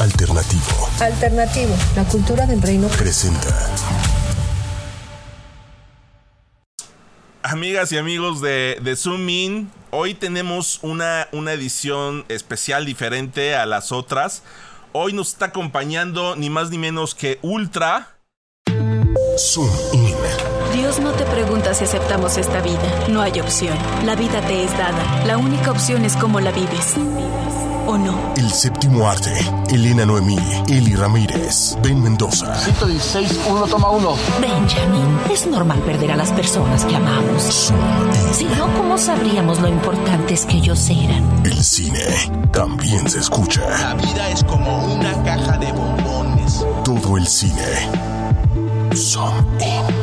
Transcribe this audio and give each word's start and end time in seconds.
Alternativo. 0.00 0.88
Alternativo, 0.98 1.74
la 1.94 2.04
cultura 2.04 2.46
del 2.46 2.62
reino. 2.62 2.88
Presenta. 2.88 3.48
Amigas 7.42 7.92
y 7.92 7.98
amigos 7.98 8.40
de, 8.40 8.78
de 8.80 8.96
Zoom 8.96 9.28
In, 9.28 9.70
hoy 9.90 10.14
tenemos 10.14 10.78
una, 10.80 11.28
una 11.32 11.52
edición 11.52 12.24
especial 12.30 12.86
diferente 12.86 13.54
a 13.54 13.66
las 13.66 13.92
otras. 13.92 14.42
Hoy 14.92 15.12
nos 15.12 15.28
está 15.28 15.46
acompañando 15.46 16.34
ni 16.34 16.48
más 16.48 16.70
ni 16.70 16.78
menos 16.78 17.14
que 17.14 17.38
Ultra. 17.42 18.16
Zoom 19.36 19.68
In. 19.92 20.16
Dios 20.72 20.98
no 20.98 21.12
te 21.12 21.24
pregunta 21.26 21.74
si 21.74 21.84
aceptamos 21.84 22.38
esta 22.38 22.62
vida. 22.62 23.06
No 23.10 23.20
hay 23.20 23.38
opción. 23.38 23.76
La 24.06 24.16
vida 24.16 24.40
te 24.46 24.64
es 24.64 24.70
dada. 24.78 25.26
La 25.26 25.36
única 25.36 25.70
opción 25.70 26.06
es 26.06 26.16
cómo 26.16 26.40
la 26.40 26.52
vives. 26.52 26.94
¿O 27.90 27.98
no? 27.98 28.34
El 28.36 28.48
séptimo 28.52 29.08
arte. 29.08 29.32
Elena 29.68 30.06
Noemí. 30.06 30.38
Eli 30.68 30.94
Ramírez. 30.94 31.76
Ben 31.82 32.00
Mendoza. 32.00 32.54
116, 32.54 33.40
uno 33.50 33.66
toma 33.66 33.90
uno. 33.90 34.14
Benjamin, 34.40 35.18
es 35.28 35.44
normal 35.44 35.80
perder 35.80 36.12
a 36.12 36.16
las 36.16 36.30
personas 36.30 36.84
que 36.84 36.94
amamos. 36.94 37.42
Zoom 37.42 37.80
In. 37.80 38.32
Si 38.34 38.44
no, 38.44 38.72
¿cómo 38.76 38.96
sabríamos 38.96 39.58
lo 39.58 39.66
importantes 39.66 40.46
que 40.46 40.58
ellos 40.58 40.88
eran? 40.88 41.44
El 41.44 41.64
cine 41.64 41.98
también 42.52 43.10
se 43.10 43.18
escucha. 43.18 43.68
La 43.68 43.94
vida 43.94 44.30
es 44.30 44.44
como 44.44 44.94
una 44.94 45.12
caja 45.24 45.58
de 45.58 45.72
bombones. 45.72 46.64
Todo 46.84 47.16
el 47.16 47.26
cine. 47.26 47.90
Zoom 48.94 49.34
In. 49.60 49.99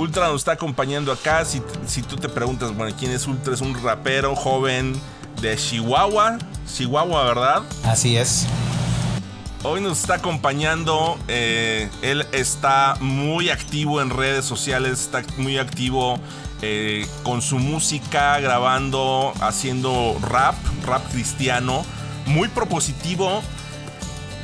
Ultra 0.00 0.28
nos 0.28 0.40
está 0.40 0.52
acompañando 0.52 1.12
acá. 1.12 1.44
Si, 1.44 1.60
si 1.86 2.00
tú 2.00 2.16
te 2.16 2.30
preguntas, 2.30 2.74
bueno, 2.74 2.96
¿quién 2.98 3.10
es 3.12 3.26
Ultra? 3.26 3.52
Es 3.52 3.60
un 3.60 3.80
rapero 3.82 4.34
joven 4.34 4.98
de 5.42 5.54
Chihuahua. 5.56 6.38
Chihuahua, 6.74 7.24
¿verdad? 7.24 7.62
Así 7.84 8.16
es. 8.16 8.46
Hoy 9.62 9.82
nos 9.82 10.00
está 10.00 10.14
acompañando. 10.14 11.18
eh, 11.28 11.90
él 12.00 12.26
está 12.32 12.96
muy 13.00 13.50
activo 13.50 14.00
en 14.00 14.08
redes 14.08 14.46
sociales, 14.46 15.00
está 15.00 15.22
muy 15.36 15.58
activo 15.58 16.18
eh, 16.62 17.06
con 17.22 17.42
su 17.42 17.58
música, 17.58 18.40
grabando, 18.40 19.34
haciendo 19.42 20.18
rap, 20.22 20.54
rap 20.86 21.06
cristiano, 21.12 21.84
muy 22.24 22.48
propositivo. 22.48 23.42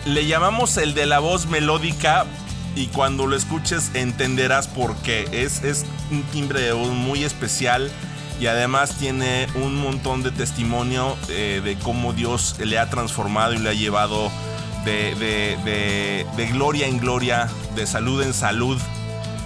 Le 0.05 0.27
llamamos 0.27 0.77
el 0.77 0.93
de 0.93 1.07
la 1.07 1.19
voz 1.19 1.47
melódica 1.47 2.27
y 2.77 2.87
cuando 2.89 3.27
lo 3.27 3.35
escuches 3.35 3.91
entenderás 3.95 4.69
por 4.69 4.95
qué. 4.99 5.27
Es, 5.33 5.65
es 5.65 5.85
un 6.13 6.23
timbre 6.25 6.61
de 6.61 6.73
voz 6.73 6.91
muy 6.91 7.25
especial 7.25 7.91
y 8.39 8.47
además 8.47 8.97
tiene 8.99 9.49
un 9.57 9.75
montón 9.81 10.23
de 10.23 10.31
testimonio 10.31 11.17
eh, 11.31 11.61
de 11.65 11.77
cómo 11.79 12.13
Dios 12.13 12.55
le 12.59 12.79
ha 12.79 12.89
transformado 12.91 13.55
y 13.55 13.59
le 13.59 13.71
ha 13.71 13.73
llevado 13.73 14.31
de, 14.85 15.15
de- 15.17 15.57
de- 15.65 16.27
de 16.37 16.47
gloria 16.53 16.87
en 16.87 16.99
gloria, 16.99 17.49
de 17.75 17.87
salud 17.87 18.23
en 18.23 18.35
salud, 18.35 18.79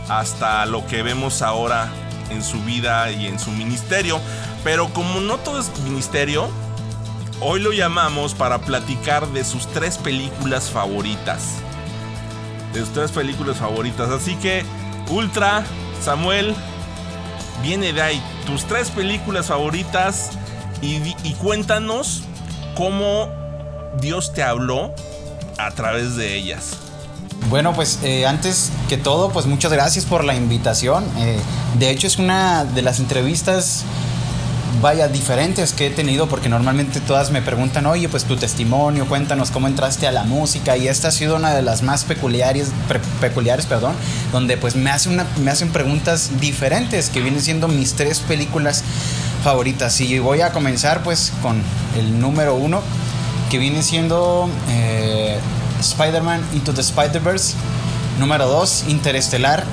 hasta 0.08 0.66
lo 0.66 0.86
que 0.86 1.02
vemos 1.04 1.40
ahora 1.40 1.88
en 2.30 2.42
su 2.42 2.60
vida 2.64 3.10
y 3.12 3.26
en 3.26 3.38
su 3.38 3.50
ministerio. 3.52 4.20
Pero 4.64 4.92
como 4.92 5.20
no 5.20 5.38
todo 5.38 5.60
es 5.60 5.70
ministerio, 5.84 6.50
hoy 7.40 7.60
lo 7.60 7.72
llamamos 7.72 8.34
para 8.34 8.58
platicar 8.58 9.26
de 9.28 9.44
sus 9.44 9.66
tres 9.68 9.96
películas 9.98 10.68
favoritas. 10.68 11.54
De 12.72 12.82
tres 12.94 13.10
películas 13.10 13.56
favoritas. 13.56 14.10
Así 14.10 14.36
que, 14.36 14.64
Ultra, 15.10 15.64
Samuel, 16.02 16.54
viene 17.62 17.92
de 17.92 18.02
ahí. 18.02 18.22
Tus 18.46 18.64
tres 18.64 18.90
películas 18.90 19.46
favoritas 19.46 20.30
y 20.82 21.34
cuéntanos 21.34 22.22
cómo 22.74 23.28
Dios 24.00 24.32
te 24.32 24.42
habló 24.42 24.94
a 25.58 25.70
través 25.72 26.16
de 26.16 26.36
ellas. 26.36 26.76
Bueno, 27.48 27.72
pues 27.74 27.98
eh, 28.02 28.26
antes 28.26 28.70
que 28.88 28.96
todo, 28.96 29.30
pues 29.30 29.46
muchas 29.46 29.72
gracias 29.72 30.04
por 30.04 30.24
la 30.24 30.34
invitación. 30.34 31.04
Eh, 31.18 31.38
de 31.78 31.90
hecho, 31.90 32.06
es 32.06 32.18
una 32.18 32.64
de 32.64 32.82
las 32.82 33.00
entrevistas, 33.00 33.84
vaya, 34.80 35.08
diferentes 35.08 35.72
que 35.72 35.86
he 35.86 35.90
tenido, 35.90 36.28
porque 36.28 36.48
normalmente 36.48 37.00
todas 37.00 37.30
me 37.30 37.42
preguntan, 37.42 37.86
oye, 37.86 38.08
pues 38.08 38.24
tu 38.24 38.36
testimonio, 38.36 39.06
cuéntanos 39.06 39.50
cómo 39.50 39.66
entraste 39.66 40.06
a 40.06 40.12
la 40.12 40.24
música, 40.24 40.76
y 40.76 40.88
esta 40.88 41.08
ha 41.08 41.10
sido 41.10 41.36
una 41.36 41.54
de 41.54 41.62
las 41.62 41.82
más 41.82 42.04
peculiares, 42.04 42.68
peculiares, 43.20 43.66
perdón, 43.66 43.94
donde 44.32 44.56
pues 44.56 44.76
me, 44.76 44.90
hace 44.90 45.08
una, 45.08 45.26
me 45.42 45.50
hacen 45.50 45.70
preguntas 45.70 46.30
diferentes, 46.40 47.10
que 47.10 47.20
vienen 47.20 47.42
siendo 47.42 47.68
mis 47.68 47.94
tres 47.94 48.20
películas 48.20 48.84
favoritas. 49.42 50.00
Y 50.00 50.18
voy 50.18 50.40
a 50.40 50.52
comenzar 50.52 51.02
pues 51.02 51.32
con 51.42 51.62
el 51.98 52.20
número 52.20 52.54
uno, 52.54 52.82
que 53.50 53.58
viene 53.58 53.82
siendo 53.82 54.48
eh, 54.68 55.38
Spider-Man 55.80 56.42
Into 56.54 56.72
the 56.72 56.82
Spider-Verse. 56.82 57.54
Número 58.18 58.46
2, 58.46 58.84
Interestelar. 58.88 59.64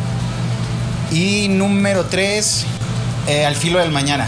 Y 1.11 1.47
número 1.49 2.05
3, 2.05 2.65
Al 3.45 3.55
filo 3.55 3.79
del 3.79 3.91
mañana. 3.91 4.25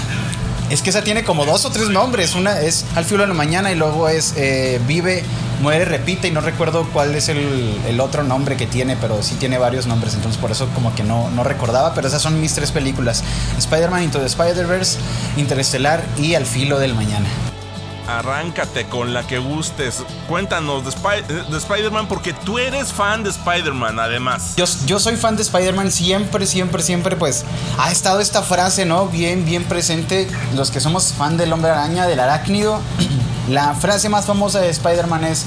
Es 0.70 0.84
que 0.84 0.92
esa 0.92 1.02
tiene 1.02 1.24
como 1.24 1.46
dos 1.46 1.66
o 1.66 1.72
tres 1.72 1.90
nombres. 1.90 2.36
Una 2.36 2.60
es 2.60 2.86
Al 2.96 3.06
filo 3.06 3.26
del 3.26 3.34
mañana 3.34 3.72
y 3.72 3.76
luego 3.76 4.08
es 4.08 4.34
eh, 4.38 4.80
Vive, 4.88 5.24
Muere, 5.62 5.86
Repite. 5.86 6.28
Y 6.28 6.32
no 6.32 6.42
recuerdo 6.42 6.88
cuál 6.94 7.16
es 7.16 7.28
el, 7.30 7.76
el 7.88 8.00
otro 8.00 8.24
nombre 8.24 8.56
que 8.56 8.68
tiene, 8.68 8.96
pero 8.96 9.24
sí 9.24 9.36
tiene 9.36 9.58
varios 9.58 9.88
nombres. 9.88 10.14
Entonces 10.14 10.40
por 10.40 10.52
eso 10.52 10.68
como 10.76 10.94
que 10.94 11.04
no, 11.04 11.30
no 11.32 11.44
recordaba. 11.44 11.94
Pero 11.96 12.08
esas 12.08 12.22
son 12.22 12.40
mis 12.40 12.54
tres 12.54 12.72
películas. 12.72 13.24
Spider-Man 13.58 14.04
Into 14.04 14.20
the 14.20 14.28
Spider-Verse, 14.28 15.00
Interestelar 15.38 16.04
y 16.18 16.36
Al 16.36 16.46
filo 16.46 16.78
del 16.80 16.94
mañana. 16.94 17.28
Arráncate 18.10 18.86
con 18.86 19.14
la 19.14 19.28
que 19.28 19.38
gustes. 19.38 20.04
Cuéntanos 20.28 20.84
de, 20.84 21.58
Spider-Man 21.58 22.08
porque 22.08 22.34
tú 22.34 22.58
eres 22.58 22.92
fan 22.92 23.24
de 23.24 23.30
Spider-Man 23.30 24.00
además. 24.00 24.56
Yo, 24.56 25.00
soy 25.00 25.16
fan 25.16 25.36
de 25.36 25.44
Spider-Man 25.44 25.92
siempre, 25.92 26.48
siempre, 26.48 26.82
siempre, 26.82 27.16
pues 27.16 27.46
ha 27.78 27.92
estado 27.92 28.20
esta 28.20 28.42
frase, 28.42 28.86
¿no? 28.86 29.06
Bien, 29.08 29.46
bien 29.46 29.64
presente. 29.64 30.28
Los 30.56 30.72
que 30.72 30.80
somos 30.80 31.14
fan 31.14 31.38
del 31.38 31.54
hombre 31.54 31.70
araña, 31.70 32.08
del 32.08 32.20
arácnido. 32.20 32.80
La 33.48 33.76
frase 33.76 34.10
más 34.10 34.26
famosa 34.26 34.60
de 34.60 34.70
Spider-Man 34.70 35.26
es, 35.26 35.46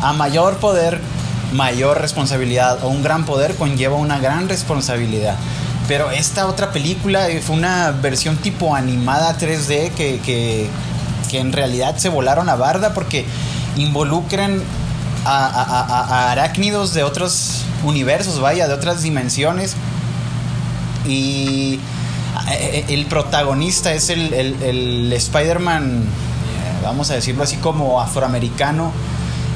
a 0.00 0.14
mayor 0.14 0.56
poder, 0.56 1.02
mayor 1.52 2.00
responsabilidad. 2.00 2.82
O 2.82 2.88
un 2.88 3.02
gran 3.02 3.26
poder 3.26 3.56
conlleva 3.56 3.96
una 3.96 4.18
gran 4.18 4.48
responsabilidad. 4.48 5.36
Pero 5.86 6.10
esta 6.10 6.46
otra 6.46 6.72
película 6.72 7.28
fue 7.42 7.56
una 7.56 7.90
versión 7.90 8.36
tipo 8.38 8.74
animada 8.74 9.36
3D 9.36 9.90
que, 9.90 10.20
que, 10.20 10.70
que 11.30 11.38
en 11.38 11.52
realidad 11.52 11.96
se 11.98 12.08
volaron 12.08 12.48
a 12.48 12.56
barda 12.56 12.92
porque 12.94 13.24
involucran 13.76 14.60
a, 15.24 16.30
arácnidos 16.32 16.92
de 16.94 17.02
otros 17.04 17.62
universos, 17.84 18.40
vaya, 18.40 18.66
de 18.68 18.74
otras 18.74 19.02
dimensiones. 19.02 19.76
Y 21.06 21.78
eh, 22.52 22.84
el 22.88 23.06
protagonista 23.06 23.92
es 23.92 24.10
el, 24.10 24.32
el- 24.34 24.62
el 24.62 25.12
Spider-Man, 25.12 26.02
eh, 26.04 26.80
vamos 26.82 27.10
a 27.10 27.14
decirlo 27.14 27.42
así 27.44 27.56
como 27.56 28.00
afroamericano, 28.00 28.92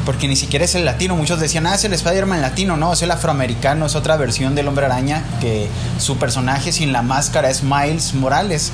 porque 0.06 0.28
ni 0.28 0.36
siquiera 0.36 0.64
es 0.64 0.74
el 0.74 0.84
latino. 0.84 1.16
Muchos 1.16 1.41
decían, 1.41 1.66
ah, 1.66 1.74
es 1.74 1.84
el 1.84 1.92
Spider-Man 1.92 2.41
latino, 2.41 2.76
no, 2.76 2.92
es 2.92 3.02
el 3.02 3.10
afroamericano, 3.10 3.86
es 3.86 3.94
otra 3.94 4.16
versión 4.16 4.54
del 4.54 4.68
hombre 4.68 4.86
araña, 4.86 5.22
que 5.41 5.68
su 5.98 6.16
personaje 6.18 6.72
sin 6.72 6.92
la 6.92 7.02
máscara 7.02 7.50
es 7.50 7.62
Miles 7.62 8.14
Morales. 8.14 8.72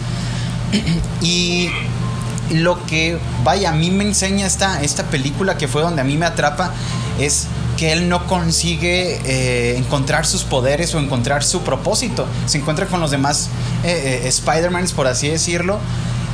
y 1.21 1.69
lo 2.51 2.85
que, 2.87 3.19
vaya, 3.45 3.71
a 3.71 3.73
mí 3.73 3.91
me 3.91 4.05
enseña 4.05 4.47
esta, 4.47 4.83
esta 4.83 5.05
película 5.05 5.57
que 5.57 5.69
fue 5.69 5.83
donde 5.83 6.01
a 6.01 6.05
mí 6.05 6.17
me 6.17 6.27
atrapa 6.27 6.73
es 7.19 7.47
que 7.77 7.93
él 7.93 8.09
no 8.09 8.27
consigue 8.27 9.21
eh, 9.25 9.79
encontrar 9.79 10.27
sus 10.27 10.43
poderes 10.43 10.95
o 10.95 10.99
encontrar 10.99 11.43
su 11.43 11.63
propósito. 11.63 12.27
Se 12.47 12.59
encuentra 12.59 12.87
con 12.87 13.01
los 13.01 13.11
demás 13.11 13.49
eh, 13.85 14.21
eh, 14.25 14.29
Spider-Mans, 14.29 14.93
por 14.93 15.07
así 15.07 15.29
decirlo. 15.29 15.79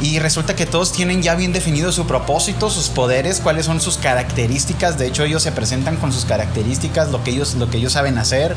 Y 0.01 0.19
resulta 0.19 0.55
que 0.55 0.67
todos 0.67 0.93
tienen 0.93 1.23
ya 1.23 1.37
bien 1.37 1.53
definido 1.53 1.91
su 1.91 2.07
propósito, 2.07 2.69
sus 2.69 2.89
poderes, 2.89 3.41
cuáles 3.41 3.65
son 3.65 3.81
sus 3.81 3.97
características. 3.97 4.99
De 4.99 5.07
hecho, 5.07 5.25
ellos 5.25 5.43
se 5.43 5.53
presentan 5.53 5.97
con 5.97 6.13
sus 6.13 6.27
características, 6.27 7.11
lo 7.11 7.25
que 7.25 7.31
ellos, 7.31 7.55
lo 7.55 7.71
que 7.71 7.79
ellos 7.79 7.93
saben 7.93 8.19
hacer, 8.19 8.55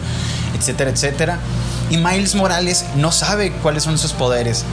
etcétera, 0.57 0.89
etcétera. 0.89 1.39
Y 1.89 1.97
Miles 1.97 2.35
Morales 2.35 2.85
no 2.95 3.11
sabe 3.11 3.51
cuáles 3.51 3.83
son 3.83 3.97
sus 3.97 4.11
poderes. 4.11 4.65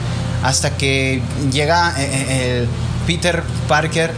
Hasta 0.43 0.77
que 0.77 1.21
llega 1.51 1.93
eh, 1.97 2.05
eh, 2.05 2.59
el 2.61 2.67
Peter 3.07 3.43
Parker, 3.67 4.11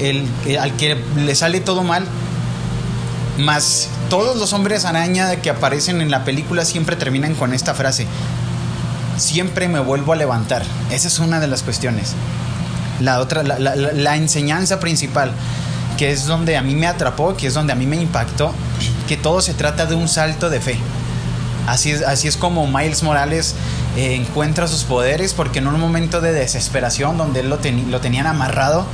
el, 0.00 0.26
al 0.58 0.74
que 0.76 0.96
le 1.16 1.34
sale 1.34 1.60
todo 1.60 1.82
mal. 1.82 2.04
Más 3.38 3.88
todos 4.10 4.36
los 4.36 4.52
hombres 4.52 4.84
araña 4.84 5.36
que 5.36 5.48
aparecen 5.50 6.02
en 6.02 6.10
la 6.10 6.22
película 6.24 6.64
siempre 6.64 6.96
terminan 6.96 7.34
con 7.34 7.54
esta 7.54 7.74
frase. 7.74 8.06
Siempre 9.16 9.68
me 9.68 9.80
vuelvo 9.80 10.12
a 10.12 10.16
levantar. 10.16 10.62
Esa 10.90 11.08
es 11.08 11.18
una 11.18 11.40
de 11.40 11.46
las 11.46 11.62
cuestiones. 11.62 12.12
La 13.00 13.20
otra, 13.20 13.42
la- 13.42 13.58
la 13.58 14.16
enseñanza 14.16 14.80
principal, 14.80 15.32
que 15.96 16.10
es 16.12 16.26
donde 16.26 16.56
a 16.56 16.62
mí 16.62 16.74
me 16.74 16.86
atrapó, 16.86 17.36
que 17.36 17.46
es 17.46 17.54
donde 17.54 17.72
a 17.72 17.76
mí 17.76 17.86
me 17.86 17.96
impactó, 17.96 18.52
que 19.08 19.16
todo 19.16 19.40
se 19.40 19.54
trata 19.54 19.86
de 19.86 19.94
un 19.94 20.08
salto 20.08 20.50
de 20.50 20.60
fe. 20.60 20.78
Así 21.66 21.90
es, 21.90 22.02
así 22.02 22.28
es 22.28 22.36
como 22.36 22.66
Miles 22.66 23.02
Morales 23.02 23.54
eh, 23.96 24.14
encuentra 24.14 24.68
sus 24.68 24.84
poderes, 24.84 25.34
porque 25.34 25.58
en 25.58 25.66
un 25.66 25.78
momento 25.78 26.20
de 26.20 26.32
desesperación, 26.32 27.18
donde 27.18 27.40
él 27.40 27.50
lo, 27.50 27.58
lo 27.88 28.00
tenían 28.00 28.26
amarrado, 28.26 28.86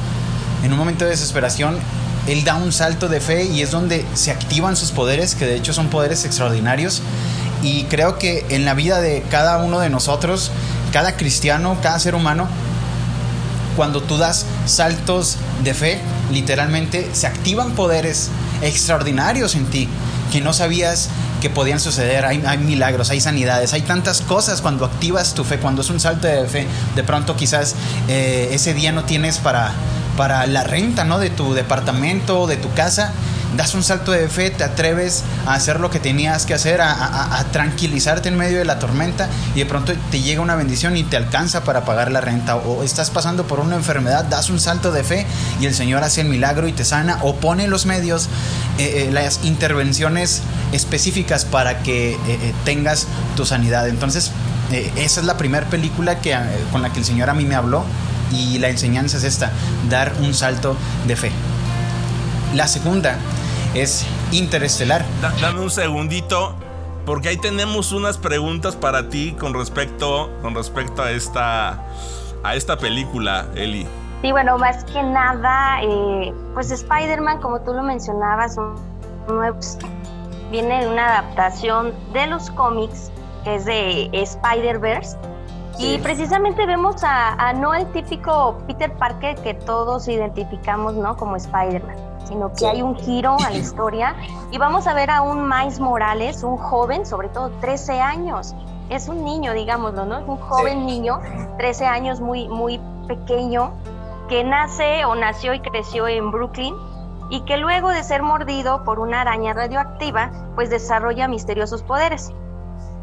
en 0.63 0.73
un 0.73 0.79
momento 0.79 1.05
de 1.05 1.13
desesperación, 1.13 1.79
él 2.27 2.45
da 2.45 2.57
un 2.57 2.73
salto 2.73 3.09
de 3.09 3.21
fe 3.21 3.45
y 3.45 3.63
es 3.63 3.71
donde 3.71 4.05
se 4.15 4.31
activan 4.31 4.77
sus 4.77 4.91
poderes, 4.91 5.35
que 5.35 5.47
de 5.47 5.57
hecho 5.57 5.73
son 5.73 5.89
poderes 5.89 6.25
extraordinarios. 6.25 7.03
Y 7.63 7.85
creo 7.85 8.19
que 8.19 8.45
en 8.51 8.65
la 8.65 8.75
vida 8.75 9.01
de 9.01 9.25
cada 9.31 9.59
uno 9.59 9.81
de 9.81 9.91
nosotros, 9.91 10.51
cada 10.93 11.17
cristiano, 11.17 11.79
cada 11.83 11.99
ser 11.99 12.15
humano, 12.15 12.49
cuando 13.77 14.03
tú 14.03 14.19
das 14.19 14.45
saltos 14.67 15.37
de 15.63 15.75
fe, 15.75 16.01
literalmente 16.33 17.09
se 17.13 17.27
activan 17.27 17.73
poderes 17.73 18.29
extraordinarios 18.61 19.55
en 19.55 19.67
ti 19.67 19.89
que 20.33 20.41
no 20.41 20.53
sabías 20.53 21.09
que 21.41 21.51
podían 21.51 21.81
suceder. 21.81 22.25
Hay, 22.25 22.59
milagros, 22.59 23.11
hay 23.11 23.21
sanidades, 23.21 23.73
hay 23.73 23.83
tantas 23.83 24.21
cosas 24.21 24.61
cuando 24.61 24.85
activas 24.85 25.35
tu 25.35 25.45
fe, 25.45 25.59
cuando 25.59 25.83
es 25.83 25.91
un 25.91 26.01
salto 26.01 26.27
de 26.27 26.47
fe. 26.47 26.67
De 26.95 27.05
pronto 27.05 27.37
quizás 27.37 27.75
eh, 28.09 28.51
ese 28.53 28.75
día 28.75 28.93
no 28.93 29.05
tienes 29.05 29.39
para, 29.39 29.73
para 30.17 30.47
la 30.47 30.65
renta 30.65 31.05
¿no? 31.05 31.19
de 31.19 31.31
tu 31.31 31.55
departamento, 31.55 32.47
de 32.47 32.57
tu 32.57 32.73
casa 32.75 33.13
das 33.57 33.75
un 33.75 33.83
salto 33.83 34.13
de 34.13 34.29
fe, 34.29 34.51
te 34.51 34.65
atreves 34.65 35.25
a 35.47 35.55
hacer 35.55 35.81
lo 35.81 35.91
que 35.91 36.01
tenías 36.01 36.45
que 36.47 36.55
hacer, 36.55 36.81
a, 36.81 37.45
tranquilizarte 37.53 38.29
en 38.29 38.37
medio 38.37 38.59
de 38.59 38.65
la 38.65 38.79
tormenta 38.79 39.29
y 39.55 39.61
de 39.61 39.67
pronto 39.67 39.93
te 40.11 40.21
llega 40.21 40.43
una 40.43 40.55
bendición 40.55 40.97
y 40.97 41.05
te 41.05 41.17
alcanza 41.17 41.65
para 41.65 41.85
pagar 41.85 42.11
la 42.11 42.21
renta 42.21 42.57
o 42.57 42.83
estás 42.83 43.11
pasando 43.11 43.47
por 43.47 43.61
una 43.61 43.77
enfermedad, 43.77 44.25
das 44.25 44.51
un 44.51 44.61
salto 44.61 44.93
de 44.93 45.03
fe 45.03 45.27
y 45.61 45.67
el 45.67 45.75
Señor 45.75 46.05
hace 46.05 46.21
el 46.21 46.29
milagro 46.29 46.69
y 46.69 46.73
te 46.73 46.85
sana 46.85 47.19
o 47.23 47.37
pone 47.37 47.69
los 47.69 47.87
medios, 47.87 48.29
eh, 48.79 49.07
eh, 49.09 49.11
las 49.13 49.41
intervenciones 49.45 50.43
específicas 50.73 51.45
para 51.45 51.83
que 51.83 52.13
eh, 52.13 52.55
tengas 52.65 53.07
tu 53.37 53.47
sanidad. 53.47 53.89
Entonces, 53.89 54.31
esa 54.97 55.21
es 55.21 55.27
la 55.27 55.39
primera 55.39 55.67
película 55.71 56.21
que, 56.21 56.37
con 56.71 56.83
la 56.83 56.93
que 56.93 56.99
el 56.99 57.05
Señor 57.07 57.31
a 57.31 57.35
mí 57.35 57.47
me 57.47 57.55
habló 57.55 57.85
y 58.31 58.59
la 58.59 58.69
enseñanza 58.69 59.17
es 59.17 59.25
esta, 59.25 59.51
dar 59.89 60.13
un 60.21 60.35
salto 60.35 60.77
de 61.07 61.17
fe. 61.17 61.33
La 62.55 62.69
segunda 62.69 63.19
es 63.81 64.07
Interestelar. 64.33 65.05
dame 65.41 65.61
un 65.61 65.71
segundito, 65.71 66.55
porque 67.07 67.29
ahí 67.29 67.37
tenemos 67.37 67.93
unas 67.93 68.19
preguntas 68.19 68.75
para 68.77 69.09
ti 69.09 69.37
con 69.39 69.55
respecto, 69.55 70.31
con 70.43 70.55
respecto 70.55 71.03
a 71.03 71.13
esta, 71.13 71.85
a 72.43 72.55
esta 72.55 72.77
película, 72.77 73.47
Eli. 73.55 73.87
Sí, 74.23 74.33
bueno, 74.33 74.59
más 74.59 74.85
que 74.85 75.03
nada, 75.03 75.81
eh, 75.83 76.35
pues 76.55 76.73
Spider-Man, 76.73 77.41
como 77.41 77.61
tú 77.61 77.73
lo 77.73 77.83
mencionabas, 77.83 78.57
viene 80.51 80.85
de 80.85 80.91
una 80.91 81.07
adaptación 81.07 81.95
de 82.13 82.27
los 82.27 82.51
cómics, 82.51 83.13
que 83.45 83.55
es 83.55 83.65
de 83.65 84.11
Spider-Verse. 84.13 85.17
Y 85.79 85.99
precisamente 85.99 86.67
vemos 86.67 87.05
a, 87.05 87.35
a, 87.35 87.53
no 87.53 87.73
el 87.73 87.87
típico 87.93 88.59
Peter 88.67 88.93
Parker 88.95 89.37
que 89.37 89.55
todos 89.55 90.09
identificamos, 90.09 90.95
¿no? 90.95 91.17
Como 91.17 91.37
Spider-Man 91.37 92.08
sino 92.29 92.53
que 92.53 92.67
hay 92.67 92.83
un 92.83 92.95
giro 92.95 93.37
a 93.45 93.51
la 93.51 93.57
historia 93.57 94.15
y 94.51 94.59
vamos 94.59 94.87
a 94.87 94.93
ver 94.93 95.11
a 95.11 95.23
un 95.23 95.49
Miles 95.49 95.81
Morales, 95.81 96.43
un 96.43 96.59
joven, 96.59 97.07
sobre 97.07 97.29
todo 97.31 97.51
13 97.61 98.01
años. 98.01 98.55
Es 98.91 99.09
un 99.09 99.25
niño, 99.25 99.55
digámoslo, 99.55 100.05
¿no? 100.05 100.19
Es 100.19 100.29
un 100.29 100.37
joven 100.37 100.87
niño, 100.87 101.21
13 101.57 101.87
años, 101.87 102.21
muy, 102.21 102.49
muy 102.49 102.81
pequeño, 103.07 103.73
que 104.29 104.45
nace 104.45 105.05
o 105.07 105.15
nació 105.15 105.55
y 105.55 105.61
creció 105.61 106.07
en 106.07 106.31
Brooklyn 106.31 106.75
y 107.31 107.41
que 107.45 107.57
luego 107.57 107.91
de 107.91 108.03
ser 108.05 108.23
mordido 108.23 108.85
por 108.85 108.99
una 108.99 109.23
araña 109.23 109.55
radioactiva, 109.55 110.31
pues 110.55 110.71
desarrolla 110.71 111.29
misteriosos 111.29 111.83
poderes. 111.83 112.31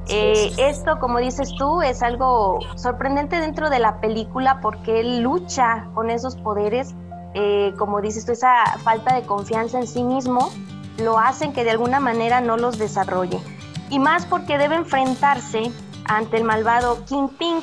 Eh, 0.07 0.51
esto, 0.57 0.99
como 0.99 1.17
dices 1.17 1.51
tú, 1.57 1.81
es 1.81 2.03
algo 2.03 2.59
sorprendente 2.75 3.39
dentro 3.39 3.71
de 3.71 3.79
la 3.79 3.99
película 4.01 4.59
porque 4.61 4.99
él 4.99 5.21
lucha 5.21 5.87
con 5.95 6.11
esos 6.11 6.35
poderes 6.35 6.95
eh, 7.35 7.73
como 7.77 7.99
dices 7.99 8.25
tú, 8.25 8.31
esa 8.31 8.63
falta 8.79 9.13
de 9.13 9.23
confianza 9.23 9.77
en 9.77 9.87
sí 9.87 10.03
mismo, 10.03 10.51
lo 10.97 11.19
hacen 11.19 11.51
que 11.51 11.65
de 11.65 11.71
alguna 11.71 11.99
manera 11.99 12.39
no 12.39 12.55
los 12.55 12.77
desarrolle. 12.77 13.39
Y 13.89 13.99
más 13.99 14.25
porque 14.25 14.57
debe 14.57 14.75
enfrentarse 14.75 15.69
ante 16.05 16.37
el 16.37 16.45
malvado 16.45 17.03
King 17.05 17.27
Ping, 17.37 17.61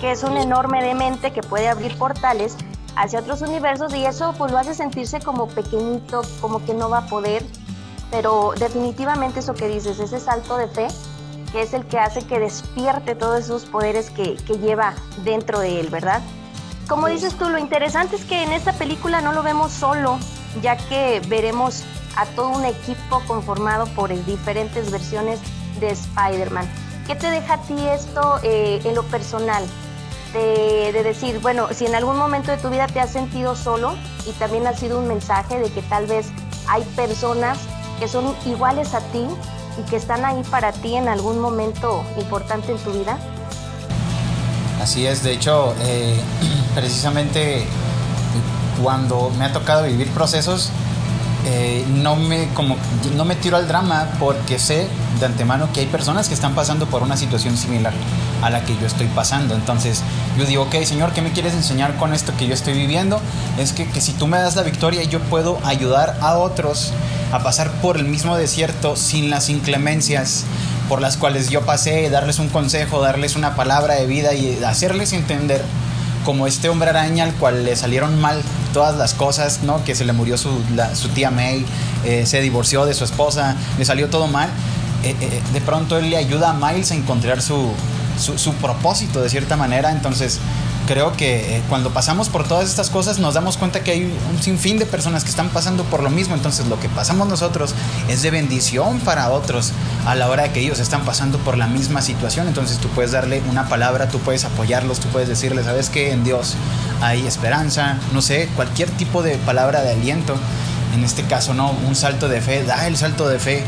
que 0.00 0.12
es 0.12 0.22
un 0.24 0.38
enorme 0.38 0.82
demente 0.82 1.32
que 1.32 1.42
puede 1.42 1.68
abrir 1.68 1.96
portales 1.98 2.56
hacia 2.96 3.20
otros 3.20 3.42
universos 3.42 3.94
y 3.94 4.06
eso 4.06 4.34
pues 4.38 4.52
lo 4.52 4.58
hace 4.58 4.74
sentirse 4.74 5.20
como 5.20 5.48
pequeñito, 5.48 6.22
como 6.40 6.64
que 6.64 6.72
no 6.72 6.88
va 6.88 6.98
a 6.98 7.06
poder, 7.06 7.44
pero 8.10 8.54
definitivamente 8.58 9.40
eso 9.40 9.52
que 9.52 9.68
dices, 9.68 10.00
ese 10.00 10.18
salto 10.18 10.56
de 10.56 10.66
fe, 10.68 10.88
que 11.52 11.60
es 11.60 11.74
el 11.74 11.84
que 11.86 11.98
hace 11.98 12.22
que 12.22 12.38
despierte 12.38 13.14
todos 13.14 13.40
esos 13.40 13.66
poderes 13.66 14.10
que, 14.10 14.36
que 14.36 14.56
lleva 14.58 14.94
dentro 15.24 15.60
de 15.60 15.78
él, 15.78 15.90
¿verdad? 15.90 16.22
Como 16.90 17.06
dices 17.06 17.38
tú, 17.38 17.48
lo 17.48 17.56
interesante 17.56 18.16
es 18.16 18.24
que 18.24 18.42
en 18.42 18.50
esta 18.50 18.72
película 18.72 19.20
no 19.20 19.32
lo 19.32 19.44
vemos 19.44 19.70
solo, 19.70 20.18
ya 20.60 20.76
que 20.76 21.22
veremos 21.28 21.84
a 22.16 22.26
todo 22.26 22.48
un 22.48 22.64
equipo 22.64 23.22
conformado 23.28 23.86
por 23.94 24.12
diferentes 24.26 24.90
versiones 24.90 25.38
de 25.78 25.90
Spider-Man. 25.90 26.68
¿Qué 27.06 27.14
te 27.14 27.30
deja 27.30 27.54
a 27.54 27.62
ti 27.62 27.76
esto 27.86 28.40
eh, 28.42 28.80
en 28.82 28.96
lo 28.96 29.04
personal? 29.04 29.64
De, 30.32 30.90
de, 30.92 31.04
decir, 31.04 31.38
bueno, 31.38 31.68
si 31.72 31.86
en 31.86 31.94
algún 31.94 32.16
momento 32.16 32.50
de 32.50 32.56
tu 32.56 32.70
vida 32.70 32.88
te 32.88 32.98
has 32.98 33.12
sentido 33.12 33.54
solo 33.54 33.94
y 34.26 34.32
también 34.32 34.66
ha 34.66 34.72
sido 34.72 34.98
un 34.98 35.06
mensaje 35.06 35.60
de 35.60 35.70
que 35.70 35.82
tal 35.82 36.06
vez 36.06 36.26
hay 36.66 36.82
personas 36.96 37.58
que 38.00 38.08
son 38.08 38.34
iguales 38.46 38.94
a 38.94 39.00
ti 39.12 39.28
y 39.78 39.88
que 39.88 39.94
están 39.94 40.24
ahí 40.24 40.42
para 40.50 40.72
ti 40.72 40.96
en 40.96 41.08
algún 41.08 41.38
momento 41.38 42.04
importante 42.16 42.72
en 42.72 42.78
tu 42.78 42.90
vida. 42.90 43.16
Así 44.80 45.06
es, 45.06 45.22
de 45.22 45.34
hecho, 45.34 45.74
eh, 45.82 46.18
precisamente 46.74 47.66
cuando 48.82 49.30
me 49.38 49.44
ha 49.44 49.52
tocado 49.52 49.84
vivir 49.84 50.08
procesos, 50.08 50.70
eh, 51.46 51.84
no, 51.88 52.16
me, 52.16 52.48
como, 52.48 52.76
no 53.16 53.24
me 53.24 53.34
tiro 53.34 53.56
al 53.56 53.66
drama 53.66 54.08
porque 54.18 54.58
sé 54.58 54.88
de 55.18 55.26
antemano 55.26 55.72
que 55.72 55.80
hay 55.80 55.86
personas 55.86 56.28
que 56.28 56.34
están 56.34 56.54
pasando 56.54 56.86
por 56.86 57.02
una 57.02 57.16
situación 57.16 57.56
similar 57.56 57.94
a 58.42 58.50
la 58.50 58.64
que 58.64 58.76
yo 58.76 58.86
estoy 58.86 59.06
pasando. 59.08 59.54
Entonces 59.54 60.02
yo 60.38 60.44
digo, 60.44 60.64
ok, 60.64 60.74
Señor, 60.84 61.12
¿qué 61.12 61.22
me 61.22 61.32
quieres 61.32 61.54
enseñar 61.54 61.96
con 61.96 62.12
esto 62.12 62.32
que 62.36 62.46
yo 62.46 62.54
estoy 62.54 62.74
viviendo? 62.74 63.20
Es 63.58 63.72
que, 63.72 63.88
que 63.88 64.00
si 64.00 64.12
tú 64.12 64.26
me 64.26 64.38
das 64.38 64.56
la 64.56 64.62
victoria, 64.62 65.02
yo 65.04 65.20
puedo 65.20 65.58
ayudar 65.64 66.18
a 66.20 66.36
otros 66.36 66.92
a 67.32 67.42
pasar 67.42 67.70
por 67.80 67.96
el 67.96 68.04
mismo 68.04 68.36
desierto 68.36 68.96
sin 68.96 69.30
las 69.30 69.48
inclemencias 69.48 70.44
por 70.88 71.00
las 71.00 71.16
cuales 71.16 71.50
yo 71.50 71.62
pasé, 71.62 72.10
darles 72.10 72.40
un 72.40 72.48
consejo, 72.48 73.00
darles 73.00 73.36
una 73.36 73.54
palabra 73.54 73.94
de 73.94 74.06
vida 74.06 74.34
y 74.34 74.62
hacerles 74.64 75.12
entender 75.12 75.64
como 76.24 76.46
este 76.46 76.68
hombre 76.68 76.90
araña 76.90 77.24
al 77.24 77.34
cual 77.34 77.64
le 77.64 77.76
salieron 77.76 78.20
mal 78.20 78.42
todas 78.72 78.96
las 78.96 79.14
cosas, 79.14 79.62
¿no? 79.62 79.84
Que 79.84 79.94
se 79.94 80.04
le 80.04 80.12
murió 80.12 80.36
su, 80.36 80.50
su 80.94 81.08
tía 81.10 81.30
May, 81.30 81.64
eh, 82.04 82.26
se 82.26 82.40
divorció 82.40 82.86
de 82.86 82.94
su 82.94 83.04
esposa, 83.04 83.56
le 83.78 83.84
salió 83.84 84.08
todo 84.08 84.26
mal. 84.26 84.48
Eh, 85.02 85.16
eh, 85.20 85.42
de 85.52 85.60
pronto 85.60 85.98
él 85.98 86.10
le 86.10 86.16
ayuda 86.16 86.50
a 86.50 86.52
Miles 86.52 86.90
a 86.90 86.94
encontrar 86.94 87.40
su, 87.40 87.72
su, 88.18 88.38
su 88.38 88.52
propósito 88.54 89.22
de 89.22 89.30
cierta 89.30 89.56
manera. 89.56 89.90
Entonces, 89.92 90.38
creo 90.90 91.12
que 91.12 91.58
eh, 91.58 91.62
cuando 91.68 91.90
pasamos 91.90 92.28
por 92.28 92.48
todas 92.48 92.68
estas 92.68 92.90
cosas 92.90 93.20
nos 93.20 93.34
damos 93.34 93.56
cuenta 93.56 93.84
que 93.84 93.92
hay 93.92 94.12
un 94.28 94.42
sinfín 94.42 94.76
de 94.76 94.86
personas 94.86 95.22
que 95.22 95.30
están 95.30 95.48
pasando 95.50 95.84
por 95.84 96.02
lo 96.02 96.10
mismo. 96.10 96.34
Entonces 96.34 96.66
lo 96.66 96.80
que 96.80 96.88
pasamos 96.88 97.28
nosotros 97.28 97.76
es 98.08 98.22
de 98.22 98.32
bendición 98.32 98.98
para 98.98 99.30
otros 99.30 99.70
a 100.04 100.16
la 100.16 100.28
hora 100.28 100.42
de 100.42 100.50
que 100.50 100.58
ellos 100.58 100.80
están 100.80 101.04
pasando 101.04 101.38
por 101.38 101.56
la 101.56 101.68
misma 101.68 102.02
situación. 102.02 102.48
Entonces 102.48 102.78
tú 102.78 102.88
puedes 102.88 103.12
darle 103.12 103.40
una 103.48 103.68
palabra, 103.68 104.08
tú 104.08 104.18
puedes 104.18 104.44
apoyarlos, 104.44 104.98
tú 104.98 105.06
puedes 105.10 105.28
decirles, 105.28 105.66
sabes 105.66 105.90
que 105.90 106.10
en 106.10 106.24
Dios 106.24 106.56
hay 107.00 107.24
esperanza, 107.24 107.96
no 108.12 108.20
sé, 108.20 108.48
cualquier 108.56 108.90
tipo 108.90 109.22
de 109.22 109.36
palabra 109.36 109.82
de 109.82 109.92
aliento. 109.92 110.34
En 110.96 111.04
este 111.04 111.22
caso, 111.22 111.54
no, 111.54 111.70
un 111.86 111.94
salto 111.94 112.28
de 112.28 112.40
fe, 112.40 112.64
da 112.64 112.88
el 112.88 112.96
salto 112.96 113.28
de 113.28 113.38
fe, 113.38 113.62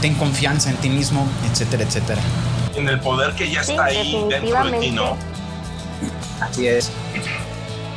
ten 0.00 0.14
confianza 0.14 0.70
en 0.70 0.76
ti 0.76 0.88
mismo, 0.88 1.26
etcétera, 1.50 1.82
etcétera. 1.82 2.22
En 2.74 2.88
el 2.88 2.98
poder 2.98 3.34
que 3.34 3.50
ya 3.50 3.60
está 3.60 3.84
ahí 3.84 4.26
dentro 4.30 4.64
de 4.64 4.78
ti, 4.78 4.90
¿no? 4.90 5.31
Así 6.42 6.66
es. 6.66 6.90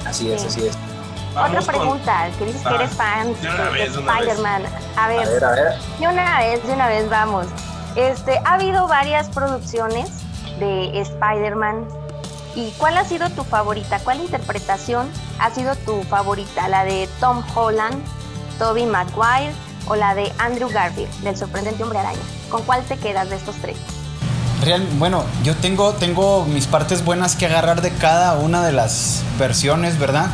Así 0.05 0.31
es, 0.31 0.43
así 0.43 0.67
es. 0.67 0.77
Otra 1.35 1.61
pregunta, 1.61 2.29
que 2.37 2.45
dices 2.45 2.61
que 2.61 2.75
eres 2.75 2.91
fan 2.91 3.33
de, 3.41 3.83
Spider-Man. 3.83 4.63
A 4.95 5.09
ver, 5.09 5.43
a 5.43 5.51
ver, 5.51 5.73
De 5.99 6.07
una 6.07 6.39
vez, 6.39 6.65
de 6.65 6.73
una 6.73 6.87
vez, 6.87 7.09
vamos. 7.09 7.47
Este, 7.95 8.39
ha 8.45 8.53
habido 8.53 8.87
varias 8.87 9.27
producciones 9.29 10.09
de 10.59 11.01
Spider-Man. 11.01 11.87
¿Y 12.55 12.71
cuál 12.77 12.97
ha 12.97 13.03
sido 13.03 13.29
tu 13.31 13.43
favorita? 13.43 13.99
¿Cuál 13.99 14.21
interpretación 14.21 15.09
ha 15.39 15.49
sido 15.49 15.75
tu 15.75 16.03
favorita? 16.03 16.69
¿La 16.69 16.85
de 16.85 17.09
Tom 17.19 17.43
Holland, 17.53 18.01
Tobey 18.57 18.85
Maguire 18.85 19.53
o 19.87 19.95
la 19.95 20.15
de 20.15 20.31
Andrew 20.39 20.69
Garfield, 20.69 21.11
del 21.21 21.35
sorprendente 21.35 21.83
hombre 21.83 21.99
araña? 21.99 22.19
¿Con 22.49 22.63
cuál 22.63 22.81
te 22.83 22.97
quedas 22.97 23.29
de 23.29 23.35
estos 23.35 23.55
tres? 23.57 23.75
Bueno, 24.97 25.23
yo 25.43 25.55
tengo, 25.55 25.93
tengo 25.93 26.45
mis 26.45 26.65
partes 26.67 27.03
buenas 27.03 27.35
que 27.35 27.45
agarrar 27.45 27.81
de 27.81 27.91
cada 27.91 28.33
una 28.35 28.65
de 28.65 28.71
las 28.71 29.21
versiones, 29.37 29.99
¿verdad? 29.99 30.27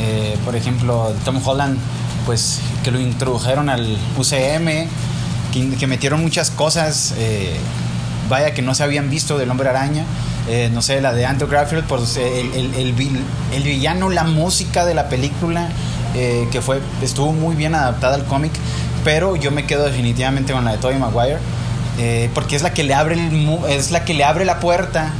Eh, 0.00 0.36
por 0.44 0.56
ejemplo, 0.56 1.12
Tom 1.24 1.40
Holland, 1.44 1.78
pues 2.26 2.60
que 2.82 2.90
lo 2.90 2.98
introdujeron 2.98 3.68
al 3.68 3.96
UCM, 4.16 4.88
que, 5.78 5.86
metieron 5.86 6.20
muchas 6.20 6.50
cosas, 6.50 7.14
eh, 7.16 7.56
vaya 8.28 8.54
que 8.54 8.62
no 8.62 8.74
se 8.74 8.82
habían 8.82 9.08
visto 9.08 9.38
del 9.38 9.50
Hombre 9.50 9.68
Araña. 9.68 10.04
Eh, 10.48 10.68
no 10.72 10.82
sé, 10.82 11.00
la 11.00 11.14
de 11.14 11.24
Andrew 11.24 11.48
Garfield, 11.48 11.84
pues 11.84 12.18
el 12.18 12.92
villano, 13.62 14.10
la 14.10 14.24
música 14.24 14.84
de 14.84 14.94
la 14.94 15.08
película, 15.08 15.70
eh, 16.16 16.46
que 16.52 16.62
fue, 16.62 16.80
estuvo 17.02 17.32
muy 17.32 17.56
bien 17.56 17.74
adaptada 17.74 18.14
al 18.14 18.24
cómic, 18.24 18.52
pero 19.02 19.34
yo 19.34 19.50
me 19.50 19.66
quedo 19.66 19.84
definitivamente 19.84 20.52
con 20.52 20.64
la 20.64 20.70
de 20.72 20.78
Tobey 20.78 20.96
Maguire, 20.96 21.38
eh, 21.98 22.30
porque 22.34 22.56
es 22.56 22.62
la 22.62 22.72
que 22.72 22.84
le 22.84 22.94
abre 22.94 23.14
el, 23.14 23.58
es 23.68 23.90
la 23.90 24.04
que 24.04 24.14
le 24.14 24.24
abre 24.24 24.44
la 24.44 24.60
puerta 24.60 25.12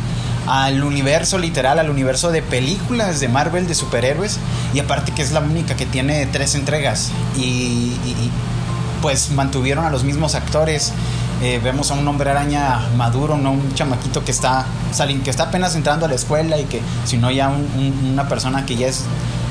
al 0.46 0.84
universo 0.84 1.38
literal, 1.38 1.78
al 1.78 1.88
universo 1.88 2.30
de 2.30 2.42
películas 2.42 3.20
de 3.20 3.28
Marvel 3.28 3.66
de 3.66 3.74
superhéroes 3.74 4.38
y 4.74 4.78
aparte 4.78 5.12
que 5.12 5.22
es 5.22 5.32
la 5.32 5.40
única 5.40 5.74
que 5.74 5.86
tiene 5.86 6.26
tres 6.26 6.54
entregas 6.54 7.10
y, 7.36 7.96
y 8.04 8.30
pues 9.00 9.30
mantuvieron 9.30 9.84
a 9.86 9.90
los 9.90 10.04
mismos 10.04 10.34
actores 10.34 10.92
eh, 11.42 11.60
vemos 11.62 11.90
a 11.90 11.94
un 11.94 12.06
hombre 12.06 12.30
araña 12.30 12.88
maduro, 12.96 13.36
no 13.36 13.52
un 13.52 13.74
chamaquito 13.74 14.24
que 14.24 14.30
está, 14.30 14.64
que 15.24 15.30
está 15.30 15.44
apenas 15.44 15.74
entrando 15.74 16.06
a 16.06 16.08
la 16.08 16.14
escuela 16.14 16.58
y 16.58 16.64
que, 16.64 16.80
sino 17.04 17.30
ya 17.30 17.50
una 18.08 18.28
persona 18.28 18.64
que 18.64 18.76
ya 18.76 18.86
es 18.86 19.04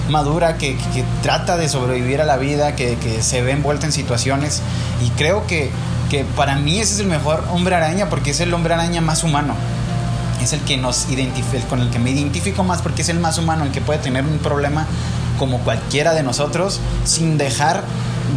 madura, 0.10 0.58
que, 0.58 0.76
trata 1.22 1.58
de 1.58 1.68
sobrevivir 1.70 2.22
a 2.22 2.26
la 2.26 2.38
vida, 2.38 2.76
que, 2.76 2.98
se 3.22 3.42
ve 3.42 3.52
envuelta 3.52 3.86
en 3.86 3.92
situaciones. 3.92 4.62
Y 5.06 5.10
creo 5.12 5.46
que, 5.46 5.72
que 6.14 6.24
para 6.36 6.56
mí 6.58 6.80
ese 6.80 6.94
es 6.94 7.00
el 7.00 7.08
mejor 7.08 7.44
hombre 7.52 7.74
araña 7.74 8.08
porque 8.08 8.30
es 8.30 8.40
el 8.40 8.54
hombre 8.54 8.76
araña 8.76 9.02
más 9.02 9.24
humano. 9.24 9.56
Es 10.44 10.54
el 10.54 10.60
que 10.60 10.78
nos 10.78 11.10
identifica, 11.10 11.66
con 11.66 11.82
el 11.82 11.90
que 11.90 11.98
me 11.98 12.12
identifico 12.12 12.64
más 12.64 12.84
porque 12.84 13.02
es 13.02 13.10
el 13.10 13.18
más 13.18 13.40
humano, 13.40 13.64
el 13.66 13.72
que 13.72 13.82
puede 13.82 13.98
tener 13.98 14.24
un 14.24 14.38
problema 14.38 14.86
como 15.40 15.58
cualquiera 15.62 16.14
de 16.14 16.22
nosotros 16.22 16.80
sin 17.04 17.40
dejar 17.40 17.84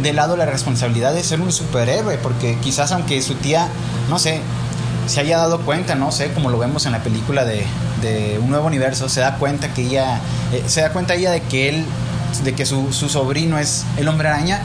de 0.01 0.11
lado 0.11 0.35
la 0.37 0.47
responsabilidad 0.47 1.13
de 1.13 1.23
ser 1.23 1.39
un 1.39 1.51
superhéroe, 1.51 2.17
porque 2.17 2.57
quizás 2.63 2.91
aunque 2.93 3.21
su 3.21 3.35
tía, 3.35 3.67
no 4.09 4.17
sé, 4.17 4.41
se 5.05 5.19
haya 5.19 5.37
dado 5.37 5.59
cuenta, 5.59 5.93
no 5.93 6.11
sé, 6.11 6.31
como 6.31 6.49
lo 6.49 6.57
vemos 6.57 6.87
en 6.87 6.93
la 6.93 7.03
película 7.03 7.45
de, 7.45 7.63
Un 8.41 8.49
Nuevo 8.49 8.65
Universo, 8.65 9.07
se 9.07 9.19
da 9.19 9.35
cuenta 9.35 9.71
que 9.75 9.83
ella, 9.83 10.19
eh, 10.51 10.63
se 10.65 10.81
da 10.81 10.91
cuenta 10.93 11.13
ella 11.13 11.29
de 11.29 11.41
que 11.41 11.69
él, 11.69 11.85
de 12.43 12.55
que 12.55 12.65
su, 12.65 12.91
sobrino 12.91 13.59
es 13.59 13.85
el 13.97 14.07
hombre 14.07 14.29
araña, 14.29 14.61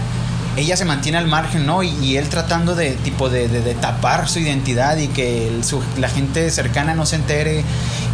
ella 0.56 0.76
se 0.76 0.84
mantiene 0.84 1.18
al 1.18 1.26
margen, 1.26 1.66
¿no? 1.66 1.82
Y, 1.82 2.16
él 2.16 2.28
tratando 2.28 2.74
de, 2.74 2.92
tipo, 2.92 3.28
de, 3.30 3.48
tapar 3.80 4.28
su 4.28 4.38
identidad 4.38 4.96
y 4.96 5.08
que 5.08 5.50
la 5.98 6.08
gente 6.08 6.50
cercana 6.50 6.94
no 6.94 7.06
se 7.06 7.16
entere, 7.16 7.64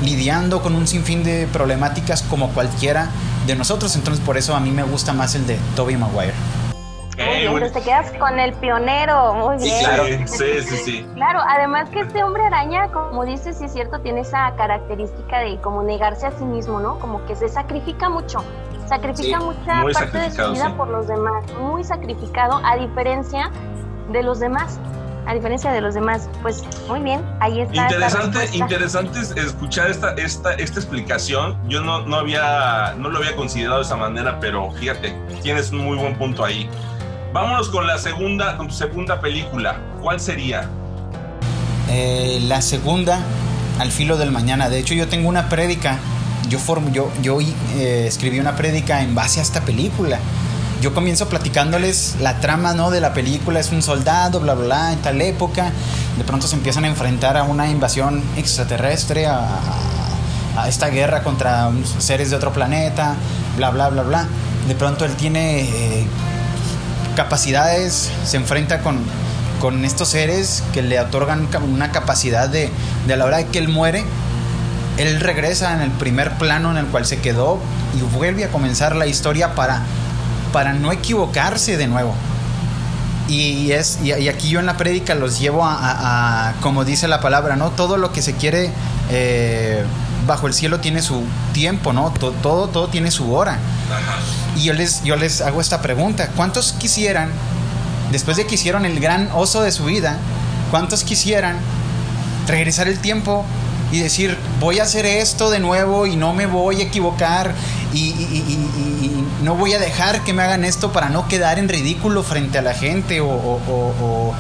lidiando 0.02 0.62
con 0.62 0.75
un 0.75 0.87
sinfín 0.87 1.25
de 1.25 1.49
problemáticas 1.52 2.23
como 2.23 2.50
cualquiera 2.50 3.09
de 3.47 3.57
nosotros. 3.57 3.97
Entonces, 3.97 4.25
por 4.25 4.37
eso 4.37 4.54
a 4.54 4.61
mí 4.61 4.71
me 4.71 4.85
gusta 4.85 5.12
más 5.12 5.35
el 5.35 5.47
de 5.47 5.59
Toby 5.75 5.97
Maguire. 5.97 6.35
Muy 7.16 7.59
bien, 7.59 7.73
te 7.73 7.80
quedas 7.80 8.12
con 8.12 8.38
el 8.38 8.52
pionero, 8.54 9.35
muy 9.35 9.57
bien. 9.57 9.80
Claro, 9.80 10.04
sí, 10.26 10.45
sí, 10.62 10.76
sí. 10.85 11.07
Claro, 11.14 11.40
además 11.49 11.88
que 11.90 12.00
este 12.00 12.23
hombre 12.23 12.45
araña, 12.45 12.92
como 12.92 13.25
dices, 13.25 13.59
sí 13.59 13.64
es 13.64 13.73
cierto, 13.73 13.99
tiene 14.00 14.21
esa 14.21 14.54
característica 14.57 15.40
de 15.40 15.61
como 15.61 15.83
negarse 15.83 16.26
a 16.26 16.30
sí 16.30 16.45
mismo, 16.45 16.78
¿no? 16.78 17.00
Como 17.00 17.26
que 17.26 17.35
se 17.35 17.49
sacrifica 17.49 18.09
mucho, 18.09 18.45
sacrifica 18.88 19.40
mucha 19.40 19.83
parte 19.92 20.18
de 20.18 20.30
su 20.30 20.52
vida 20.52 20.75
por 20.76 20.88
los 20.88 21.07
demás, 21.07 21.45
muy 21.61 21.85
sacrificado, 21.85 22.61
a 22.64 22.76
diferencia 22.76 23.50
de 24.11 24.23
los 24.23 24.40
demás 24.40 24.80
a 25.28 25.35
diferencia 25.35 25.71
de 25.73 25.83
los 25.83 25.95
demás. 25.95 26.28
Pues 26.40 26.64
muy 26.88 27.00
bien, 27.00 27.23
ahí 27.40 27.61
está. 27.61 27.83
Interesante, 27.83 28.49
interesante 28.54 29.21
escuchar 29.37 29.90
esta, 29.90 30.14
esta, 30.14 30.54
esta 30.54 30.80
explicación. 30.80 31.59
Yo 31.68 31.83
no, 31.83 32.07
no, 32.07 32.16
había, 32.16 32.95
no 32.97 33.11
lo 33.11 33.18
había 33.18 33.37
considerado 33.37 33.76
de 33.76 33.85
esa 33.85 33.97
manera, 33.97 34.40
pero 34.40 34.71
fíjate, 34.71 35.14
tienes 35.42 35.71
un 35.71 35.85
muy 35.85 35.99
buen 35.99 36.16
punto 36.16 36.45
ahí. 36.45 36.66
Vámonos 37.35 37.68
con 37.68 37.87
la 37.87 37.99
segunda, 37.99 38.57
con 38.57 38.68
tu 38.68 38.75
segunda 38.75 39.21
película. 39.21 39.76
¿Cuál 40.00 40.18
sería? 40.18 40.66
Eh, 41.90 42.38
la 42.45 42.62
segunda, 42.62 43.21
Al 43.78 43.92
filo 43.92 44.16
del 44.16 44.33
mañana. 44.33 44.71
De 44.71 44.78
hecho, 44.78 44.95
yo 44.95 45.09
tengo 45.09 45.28
una 45.28 45.50
prédica. 45.50 45.99
Yo, 46.49 46.59
yo, 46.92 47.11
yo 47.23 47.38
eh, 47.40 48.07
escribí 48.07 48.40
una 48.40 48.57
prédica 48.57 49.02
en 49.02 49.14
base 49.14 49.40
a 49.40 49.42
esta 49.42 49.62
película. 49.62 50.18
Yo 50.80 50.95
comienzo 50.95 51.28
platicándoles 51.28 52.16
la 52.21 52.40
trama 52.40 52.73
¿no? 52.73 52.90
de 52.90 53.00
la 53.00 53.12
película. 53.12 53.61
Es 53.61 53.73
un 53.73 53.83
soldado, 53.83 54.40
bla, 54.40 54.54
bla, 54.54 54.64
bla, 54.66 54.92
en 54.92 55.00
tal 55.00 55.21
época. 55.21 55.73
De 56.16 56.25
pronto 56.25 56.47
se 56.47 56.54
empiezan 56.54 56.85
a 56.85 56.88
enfrentar 56.88 57.37
a 57.37 57.42
una 57.42 57.68
invasión 57.68 58.23
extraterrestre, 58.37 59.26
a, 59.26 59.59
a 60.57 60.68
esta 60.68 60.88
guerra 60.88 61.23
contra 61.23 61.71
seres 61.99 62.30
de 62.30 62.37
otro 62.37 62.52
planeta, 62.52 63.14
bla, 63.57 63.71
bla, 63.71 63.88
bla, 63.88 64.02
bla. 64.02 64.28
De 64.66 64.75
pronto 64.75 65.04
él 65.04 65.14
tiene 65.14 65.62
eh, 65.62 66.07
capacidades, 67.16 68.11
se 68.25 68.37
enfrenta 68.37 68.80
con, 68.80 68.99
con 69.61 69.85
estos 69.85 70.09
seres 70.09 70.62
que 70.73 70.83
le 70.83 71.00
otorgan 71.00 71.49
una 71.73 71.90
capacidad 71.90 72.49
de, 72.49 72.71
de 73.07 73.14
a 73.14 73.16
la 73.16 73.25
hora 73.25 73.38
de 73.38 73.47
que 73.47 73.59
él 73.59 73.68
muere, 73.68 74.04
él 74.99 75.21
regresa 75.21 75.75
en 75.75 75.81
el 75.81 75.90
primer 75.93 76.37
plano 76.38 76.71
en 76.73 76.76
el 76.76 76.87
cual 76.87 77.07
se 77.07 77.21
quedó 77.21 77.59
y 77.97 78.02
vuelve 78.17 78.45
a 78.45 78.49
comenzar 78.50 78.97
la 78.97 79.07
historia 79.07 79.55
para, 79.55 79.83
para 80.52 80.73
no 80.73 80.93
equivocarse 80.93 81.76
de 81.76 81.87
nuevo. 81.87 82.14
Y, 83.28 83.73
es, 83.73 84.00
y, 84.02 84.12
aquí 84.28 84.49
yo 84.49 84.59
en 84.59 84.67
la 84.67 84.76
prédica 84.76 85.14
los 85.14 85.38
llevo 85.38 85.62
a, 85.64 86.55
como 86.61 86.85
dice 86.85 87.09
la 87.09 87.21
palabra, 87.21 87.57
¿no? 87.57 87.71
Todo 87.71 87.97
lo 87.97 88.11
que 88.11 88.23
se 88.23 88.35
quiere 88.35 88.71
eh, 89.11 89.85
bajo 90.26 90.47
el 90.47 90.55
cielo 90.55 90.81
tiene 90.81 91.02
su 91.02 91.23
tiempo, 91.52 91.93
¿no? 91.93 92.11
Todo, 92.19 92.33
todo, 92.33 92.69
todo 92.69 92.88
tiene 92.88 93.11
su 93.11 93.35
hora. 93.35 93.59
Y 94.57 94.64
yo 94.64 94.73
les, 94.73 95.05
yo 95.05 95.17
les 95.17 95.43
hago 95.43 95.61
esta 95.61 95.83
pregunta. 95.83 96.28
¿Cuántos 96.37 96.73
quisieran, 96.73 97.31
después 98.11 98.37
de 98.38 98.47
que 98.47 98.55
hicieron 98.55 98.87
el 98.87 98.99
gran 98.99 99.28
oso 99.35 99.62
de 99.62 99.73
su 99.73 99.85
vida, 99.85 100.17
cuántos 100.71 101.05
quisieran 101.05 101.57
regresar 102.47 102.88
el 102.88 102.99
tiempo 102.99 103.45
y 103.90 104.00
decir, 104.00 104.37
voy 104.61 104.78
a 104.78 104.85
hacer 104.85 105.07
esto 105.07 105.50
de 105.50 105.61
nuevo 105.61 106.07
y 106.07 106.16
no 106.16 106.35
me 106.35 106.47
voy 106.47 106.80
a 106.80 106.85
equivocar 106.85 107.54
y, 107.92 108.14
no 109.42 109.54
voy 109.54 109.73
a 109.73 109.78
dejar 109.78 110.25
que 110.25 110.33
me 110.33 110.42
hagan 110.42 110.64
esto 110.64 110.92
para 110.92 111.09
no 111.11 111.28
quedar 111.28 111.61
en 111.61 111.68
ridículo 111.68 112.25
frente 112.25 112.59
a 112.59 112.62
la 112.62 112.75
gente 112.75 113.21
o 113.21 114.35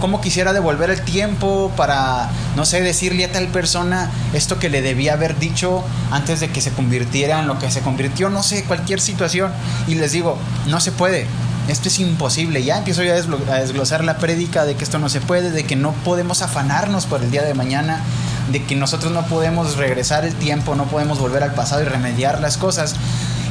cómo 0.00 0.20
quisiera 0.20 0.52
devolver 0.52 0.90
el 0.90 1.02
tiempo 1.02 1.72
para, 1.76 2.28
no 2.56 2.64
sé, 2.64 2.80
decirle 2.80 3.24
a 3.24 3.32
tal 3.32 3.48
persona 3.48 4.10
esto 4.32 4.58
que 4.58 4.68
le 4.68 4.82
debía 4.82 5.12
haber 5.12 5.38
dicho 5.38 5.84
antes 6.10 6.40
de 6.40 6.50
que 6.50 6.60
se 6.60 6.72
convirtiera 6.72 7.40
en 7.40 7.46
lo 7.46 7.58
que 7.58 7.70
se 7.70 7.80
convirtió, 7.80 8.30
no 8.30 8.42
sé, 8.42 8.64
cualquier 8.64 9.00
situación. 9.00 9.52
Y 9.86 9.94
les 9.94 10.12
digo, 10.12 10.38
no 10.66 10.80
se 10.80 10.92
puede. 10.92 11.26
Esto 11.68 11.88
es 11.88 11.98
imposible. 12.00 12.64
Ya 12.64 12.78
empiezo 12.78 13.02
yo 13.02 13.12
a 13.12 13.56
desglosar 13.56 14.02
la 14.02 14.18
prédica 14.18 14.64
de 14.64 14.74
que 14.74 14.84
esto 14.84 14.98
no 14.98 15.08
se 15.08 15.20
puede, 15.20 15.50
de 15.50 15.64
que 15.64 15.76
no 15.76 15.92
podemos 16.04 16.42
afanarnos 16.42 17.06
por 17.06 17.22
el 17.22 17.30
día 17.30 17.42
de 17.42 17.54
mañana, 17.54 18.02
de 18.50 18.64
que 18.64 18.76
nosotros 18.76 19.12
no 19.12 19.26
podemos 19.26 19.76
regresar 19.76 20.24
el 20.24 20.34
tiempo, 20.34 20.74
no 20.74 20.84
podemos 20.84 21.18
volver 21.18 21.42
al 21.42 21.54
pasado 21.54 21.82
y 21.82 21.84
remediar 21.84 22.40
las 22.40 22.56
cosas 22.56 22.94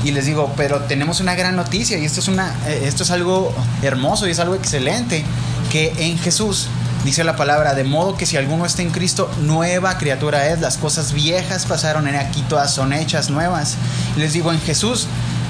y 0.03 0.11
les 0.11 0.25
digo, 0.25 0.53
pero 0.55 0.81
tenemos 0.81 1.19
una 1.19 1.35
gran 1.35 1.55
noticia 1.55 1.97
y 1.97 2.05
esto 2.05 2.19
es, 2.19 2.27
una, 2.27 2.53
eh, 2.67 2.83
esto 2.85 3.03
es 3.03 3.11
algo 3.11 3.53
hermoso 3.81 4.27
y 4.27 4.31
es 4.31 4.39
algo 4.39 4.55
excelente 4.55 5.23
que 5.71 5.93
en 5.97 6.17
Jesús 6.17 6.67
dice 7.03 7.23
la 7.23 7.35
palabra, 7.35 7.73
de 7.73 7.83
modo 7.83 8.15
que 8.15 8.25
si 8.25 8.37
alguno 8.37 8.65
está 8.65 8.81
en 8.81 8.91
Cristo, 8.91 9.29
nueva 9.41 9.97
criatura 9.97 10.47
es, 10.47 10.61
las 10.61 10.77
cosas 10.77 11.13
viejas 11.13 11.65
pasaron, 11.65 12.07
en 12.07 12.15
aquí 12.15 12.43
todas 12.47 12.73
son 12.73 12.93
hechas 12.93 13.29
nuevas. 13.29 13.75
Les 14.17 14.33
digo, 14.33 14.51
en 14.51 14.61
Jesús 14.61 15.07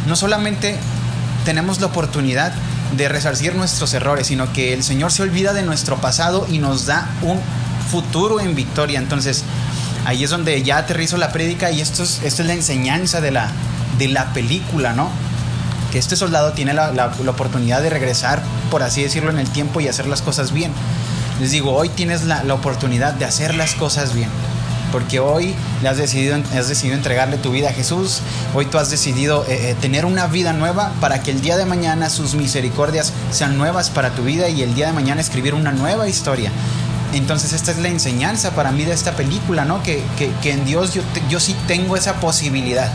no 0.07 0.15
solamente 0.15 0.75
tenemos 1.45 1.79
la 1.79 1.87
oportunidad 1.87 2.53
de 2.95 3.09
resarcir 3.09 3.55
nuestros 3.55 3.93
errores, 3.93 4.27
sino 4.27 4.51
que 4.53 4.73
el 4.73 4.83
Señor 4.83 5.11
se 5.11 5.23
olvida 5.23 5.53
de 5.53 5.63
nuestro 5.63 5.97
pasado 5.97 6.47
y 6.49 6.59
nos 6.59 6.85
da 6.85 7.09
un 7.21 7.39
futuro 7.87 8.39
en 8.39 8.55
victoria. 8.55 8.99
Entonces, 8.99 9.43
ahí 10.05 10.23
es 10.23 10.29
donde 10.29 10.61
ya 10.63 10.77
aterrizo 10.77 11.17
la 11.17 11.31
prédica 11.31 11.71
y 11.71 11.81
esto 11.81 12.03
es, 12.03 12.21
esto 12.23 12.41
es 12.41 12.47
la 12.47 12.53
enseñanza 12.53 13.21
de 13.21 13.31
la, 13.31 13.49
de 13.97 14.07
la 14.07 14.33
película, 14.33 14.93
¿no? 14.93 15.09
que 15.91 15.99
este 15.99 16.15
soldado 16.15 16.53
tiene 16.53 16.73
la, 16.73 17.11
oportunidad 17.27 17.81
de 17.81 17.89
regresar, 17.89 18.41
por 18.69 18.83
así 18.83 19.03
decirlo, 19.03 19.29
en 19.29 19.39
el 19.39 19.49
tiempo 19.49 19.79
y 19.79 19.87
hacer 19.87 20.07
las 20.07 20.21
cosas 20.21 20.51
bien. 20.51 20.71
Les 21.39 21.51
digo, 21.51 21.73
hoy 21.73 21.89
tienes 21.89 22.23
la, 22.23 22.41
oportunidad 22.53 23.13
de 23.13 23.25
hacer 23.25 23.55
las 23.55 23.75
cosas 23.75 24.13
bien. 24.13 24.29
Porque 24.91 25.19
hoy 25.19 25.53
le 25.83 25.89
has 25.89 25.97
decidido, 25.97 26.37
has 26.57 26.69
decidido 26.69 26.95
entregarle 26.95 27.37
tu 27.37 27.51
vida 27.51 27.69
a 27.69 27.73
Jesús. 27.73 28.21
Hoy 28.55 28.65
tú 28.67 28.77
has 28.77 28.89
decidido 28.89 29.43
eh, 29.45 29.71
eh, 29.71 29.75
tener 29.81 30.05
una 30.05 30.27
vida 30.27 30.53
nueva 30.53 30.93
para 31.01 31.21
que 31.21 31.31
el 31.31 31.41
día 31.41 31.57
de 31.57 31.65
mañana 31.65 32.09
sus 32.09 32.35
misericordias 32.35 33.11
sean 33.31 33.57
nuevas 33.57 33.89
para 33.89 34.11
tu 34.11 34.23
vida 34.23 34.47
y 34.47 34.63
el 34.63 34.75
día 34.75 34.87
de 34.87 34.93
mañana 34.93 35.19
escribir 35.19 35.55
una 35.55 35.73
nueva 35.73 36.07
historia. 36.07 36.51
Entonces 37.13 37.53
esta 37.53 37.71
es 37.71 37.77
la 37.77 37.87
enseñanza 37.87 38.51
para 38.51 38.71
mí 38.71 38.83
de 38.83 38.93
esta 38.93 39.13
película, 39.13 39.65
¿no? 39.65 39.81
Que, 39.83 40.03
en 40.43 40.65
Dios 40.65 40.93
yo, 40.93 41.01
yo 41.29 41.39
sí 41.39 41.55
tengo 41.67 41.95
esa 41.95 42.15
posibilidad 42.19 42.91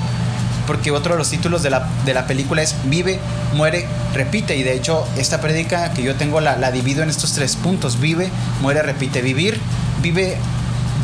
porque 0.66 0.90
otro 0.90 1.14
de 1.14 1.18
los 1.18 1.28
títulos 1.28 1.62
de 1.62 1.70
la, 1.70 1.88
de 2.04 2.14
la 2.14 2.26
película 2.26 2.62
es 2.62 2.76
Vive, 2.84 3.18
muere, 3.54 3.86
repite. 4.14 4.56
Y 4.56 4.62
de 4.62 4.74
hecho, 4.74 5.06
esta 5.16 5.40
prédica 5.40 5.92
que 5.92 6.02
yo 6.02 6.14
tengo 6.14 6.40
la, 6.40 6.56
la 6.56 6.70
divido 6.70 7.02
en 7.02 7.10
estos 7.10 7.32
tres 7.32 7.56
puntos: 7.56 8.00
Vive, 8.00 8.30
muere, 8.60 8.82
repite. 8.82 9.22
Vivir, 9.22 9.58
vive, 10.02 10.36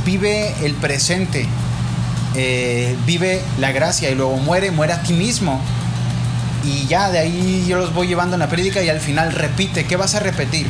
vive 0.04 0.54
el 0.62 0.74
presente, 0.74 1.46
eh, 2.34 2.96
vive 3.04 3.42
la 3.58 3.72
gracia 3.72 4.10
y 4.10 4.14
luego 4.14 4.36
muere, 4.36 4.70
muere 4.70 4.92
a 4.92 5.02
ti 5.02 5.12
mismo. 5.12 5.60
Y 6.64 6.86
ya 6.86 7.10
de 7.10 7.18
ahí 7.18 7.64
yo 7.68 7.78
los 7.78 7.94
voy 7.94 8.06
llevando 8.08 8.36
en 8.36 8.40
la 8.40 8.48
prédica 8.48 8.82
y 8.82 8.88
al 8.88 9.00
final 9.00 9.32
repite. 9.32 9.86
¿Qué 9.86 9.96
vas 9.96 10.14
a 10.14 10.20
repetir? 10.20 10.66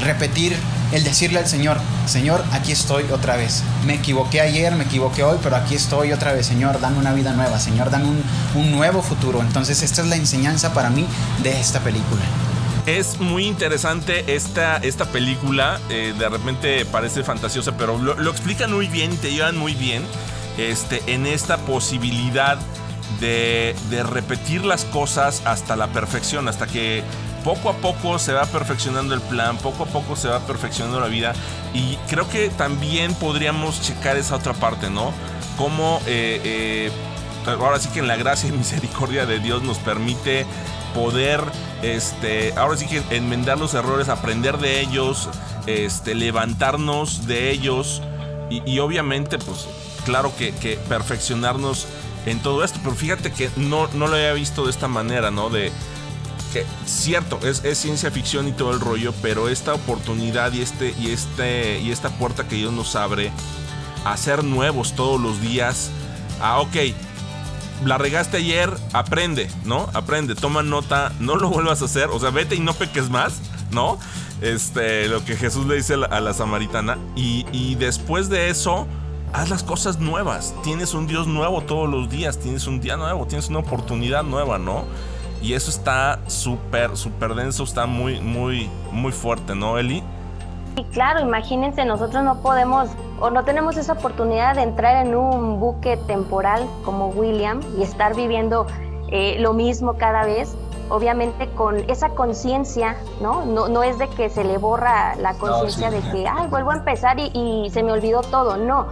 Repetir 0.00 0.56
el 0.92 1.04
decirle 1.04 1.38
al 1.38 1.46
Señor, 1.46 1.78
Señor, 2.06 2.42
aquí 2.52 2.72
estoy 2.72 3.04
otra 3.12 3.36
vez. 3.36 3.62
Me 3.86 3.94
equivoqué 3.94 4.40
ayer, 4.40 4.74
me 4.74 4.84
equivoqué 4.84 5.22
hoy, 5.22 5.38
pero 5.42 5.56
aquí 5.56 5.74
estoy 5.74 6.12
otra 6.12 6.32
vez, 6.32 6.46
Señor, 6.46 6.80
dame 6.80 6.98
una 6.98 7.12
vida 7.12 7.32
nueva, 7.32 7.58
Señor, 7.58 7.90
dame 7.90 8.06
un, 8.06 8.22
un 8.54 8.72
nuevo 8.72 9.02
futuro. 9.02 9.40
Entonces 9.40 9.82
esta 9.82 10.02
es 10.02 10.08
la 10.08 10.16
enseñanza 10.16 10.72
para 10.72 10.90
mí 10.90 11.06
de 11.42 11.58
esta 11.60 11.80
película. 11.80 12.22
Es 12.86 13.20
muy 13.20 13.44
interesante 13.44 14.34
esta, 14.34 14.78
esta 14.78 15.04
película. 15.04 15.78
eh, 15.90 16.14
de 16.18 16.28
repente 16.28 16.86
parece 16.86 17.22
fantasiosa, 17.22 17.76
pero 17.76 17.98
lo, 17.98 18.30
explican 18.30 18.72
muy 18.72 18.88
bien 18.88 19.14
te 19.18 19.30
llevan 19.30 19.58
muy 19.58 19.74
bien 19.74 20.02
este, 20.56 21.02
en 21.06 21.26
esta 21.26 21.58
posibilidad 21.58 22.58
de, 23.20 23.76
de 23.90 24.02
repetir 24.04 24.64
las 24.64 24.86
cosas 24.86 25.42
hasta 25.44 25.76
la 25.76 25.88
perfección, 25.88 26.48
hasta 26.48 26.66
que 26.66 27.02
poco 27.44 27.70
a 27.70 27.74
poco 27.74 28.18
se 28.18 28.32
va 28.32 28.44
perfeccionando 28.46 29.14
el 29.14 29.20
plan, 29.20 29.56
poco 29.58 29.84
a 29.84 29.86
poco 29.86 30.16
se 30.16 30.28
va 30.28 30.40
perfeccionando 30.40 31.00
la 31.00 31.08
vida. 31.08 31.32
Y 31.74 31.96
creo 32.08 32.28
que 32.28 32.50
también 32.50 33.14
podríamos 33.14 33.80
checar 33.82 34.16
esa 34.16 34.36
otra 34.36 34.54
parte, 34.54 34.90
¿no? 34.90 35.12
Cómo 35.56 36.00
eh, 36.06 36.40
eh, 36.44 36.90
ahora 37.46 37.78
sí 37.78 37.88
que 37.88 38.00
en 38.00 38.08
la 38.08 38.16
gracia 38.16 38.48
y 38.48 38.52
misericordia 38.56 39.26
de 39.26 39.40
Dios 39.40 39.62
nos 39.62 39.78
permite 39.78 40.46
poder, 40.94 41.40
este, 41.82 42.52
ahora 42.56 42.76
sí 42.76 42.86
que 42.86 43.02
enmendar 43.10 43.58
los 43.58 43.74
errores, 43.74 44.08
aprender 44.08 44.58
de 44.58 44.80
ellos, 44.80 45.28
este, 45.66 46.14
levantarnos 46.14 47.26
de 47.26 47.50
ellos 47.50 48.02
y, 48.50 48.78
obviamente, 48.78 49.38
pues, 49.38 49.66
claro 50.06 50.32
que, 50.34 50.54
que, 50.54 50.78
perfeccionarnos 50.88 51.86
en 52.24 52.40
todo 52.40 52.64
esto. 52.64 52.80
Pero 52.82 52.96
fíjate 52.96 53.30
que 53.30 53.50
no, 53.56 53.88
no 53.88 54.06
lo 54.06 54.14
había 54.14 54.32
visto 54.32 54.64
de 54.64 54.70
esta 54.70 54.88
manera, 54.88 55.30
¿no? 55.30 55.50
De 55.50 55.70
que 56.52 56.64
cierto, 56.86 57.38
es, 57.42 57.64
es 57.64 57.78
ciencia 57.78 58.10
ficción 58.10 58.48
y 58.48 58.52
todo 58.52 58.72
el 58.72 58.80
rollo, 58.80 59.12
pero 59.22 59.48
esta 59.48 59.74
oportunidad 59.74 60.52
y 60.52 60.62
este, 60.62 60.94
y 60.98 61.10
este, 61.10 61.80
y 61.80 61.90
esta 61.90 62.10
puerta 62.10 62.48
que 62.48 62.56
Dios 62.56 62.72
nos 62.72 62.96
abre 62.96 63.30
a 64.04 64.16
ser 64.16 64.44
nuevos 64.44 64.94
todos 64.94 65.20
los 65.20 65.40
días. 65.40 65.90
Ah, 66.40 66.60
ok, 66.60 66.76
la 67.84 67.98
regaste 67.98 68.38
ayer, 68.38 68.70
aprende, 68.92 69.48
¿no? 69.64 69.88
Aprende, 69.94 70.34
toma 70.34 70.62
nota, 70.62 71.12
no 71.20 71.36
lo 71.36 71.48
vuelvas 71.48 71.82
a 71.82 71.86
hacer, 71.86 72.08
o 72.10 72.18
sea, 72.18 72.30
vete 72.30 72.56
y 72.56 72.60
no 72.60 72.74
peques 72.74 73.10
más, 73.10 73.40
¿no? 73.70 73.98
Este, 74.40 75.08
lo 75.08 75.24
que 75.24 75.36
Jesús 75.36 75.66
le 75.66 75.76
dice 75.76 75.94
a 75.94 75.98
la, 75.98 76.06
a 76.06 76.20
la 76.20 76.34
samaritana. 76.34 76.98
Y, 77.16 77.44
y, 77.52 77.74
después 77.74 78.28
de 78.28 78.50
eso, 78.50 78.86
haz 79.32 79.50
las 79.50 79.62
cosas 79.62 79.98
nuevas. 79.98 80.54
Tienes 80.62 80.94
un 80.94 81.06
Dios 81.06 81.26
nuevo 81.26 81.62
todos 81.62 81.88
los 81.88 82.08
días, 82.08 82.38
tienes 82.38 82.66
un 82.66 82.80
día 82.80 82.96
nuevo, 82.96 83.26
tienes 83.26 83.48
una 83.48 83.58
oportunidad 83.58 84.22
nueva, 84.22 84.58
¿no? 84.58 84.84
Y 85.40 85.54
eso 85.54 85.70
está 85.70 86.18
súper, 86.26 86.96
súper 86.96 87.34
denso, 87.34 87.62
está 87.62 87.86
muy, 87.86 88.20
muy, 88.20 88.68
muy 88.90 89.12
fuerte, 89.12 89.54
¿no, 89.54 89.78
Eli? 89.78 90.02
Y 90.76 90.84
claro, 90.84 91.20
imagínense, 91.20 91.84
nosotros 91.84 92.22
no 92.22 92.40
podemos 92.40 92.88
o 93.20 93.30
no 93.30 93.44
tenemos 93.44 93.76
esa 93.76 93.94
oportunidad 93.94 94.54
de 94.54 94.62
entrar 94.62 95.04
en 95.04 95.14
un 95.14 95.58
buque 95.58 95.96
temporal 95.96 96.66
como 96.84 97.08
William 97.08 97.60
y 97.76 97.82
estar 97.82 98.14
viviendo 98.14 98.66
eh, 99.10 99.36
lo 99.40 99.54
mismo 99.54 99.94
cada 99.94 100.24
vez. 100.24 100.54
Obviamente 100.90 101.48
con 101.50 101.78
esa 101.90 102.10
conciencia, 102.10 102.96
¿no? 103.20 103.44
¿no? 103.44 103.68
No 103.68 103.82
es 103.82 103.98
de 103.98 104.08
que 104.08 104.30
se 104.30 104.42
le 104.42 104.56
borra 104.56 105.16
la 105.16 105.34
conciencia 105.34 105.90
no, 105.90 105.96
sí, 105.98 106.02
de 106.02 106.12
que, 106.12 106.28
ay, 106.28 106.46
vuelvo 106.46 106.70
a 106.70 106.76
empezar 106.76 107.18
y, 107.18 107.30
y 107.34 107.68
se 107.70 107.82
me 107.82 107.92
olvidó 107.92 108.22
todo. 108.22 108.56
No, 108.56 108.86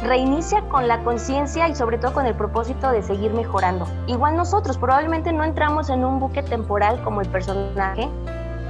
reinicia 0.00 0.62
con 0.68 0.86
la 0.86 1.02
conciencia 1.02 1.68
y 1.68 1.74
sobre 1.74 1.98
todo 1.98 2.12
con 2.12 2.26
el 2.26 2.34
propósito 2.34 2.90
de 2.90 3.02
seguir 3.02 3.32
mejorando. 3.32 3.86
Igual 4.06 4.36
nosotros 4.36 4.78
probablemente 4.78 5.32
no 5.32 5.44
entramos 5.44 5.90
en 5.90 6.04
un 6.04 6.20
buque 6.20 6.42
temporal 6.42 7.02
como 7.02 7.20
el 7.20 7.28
personaje, 7.28 8.08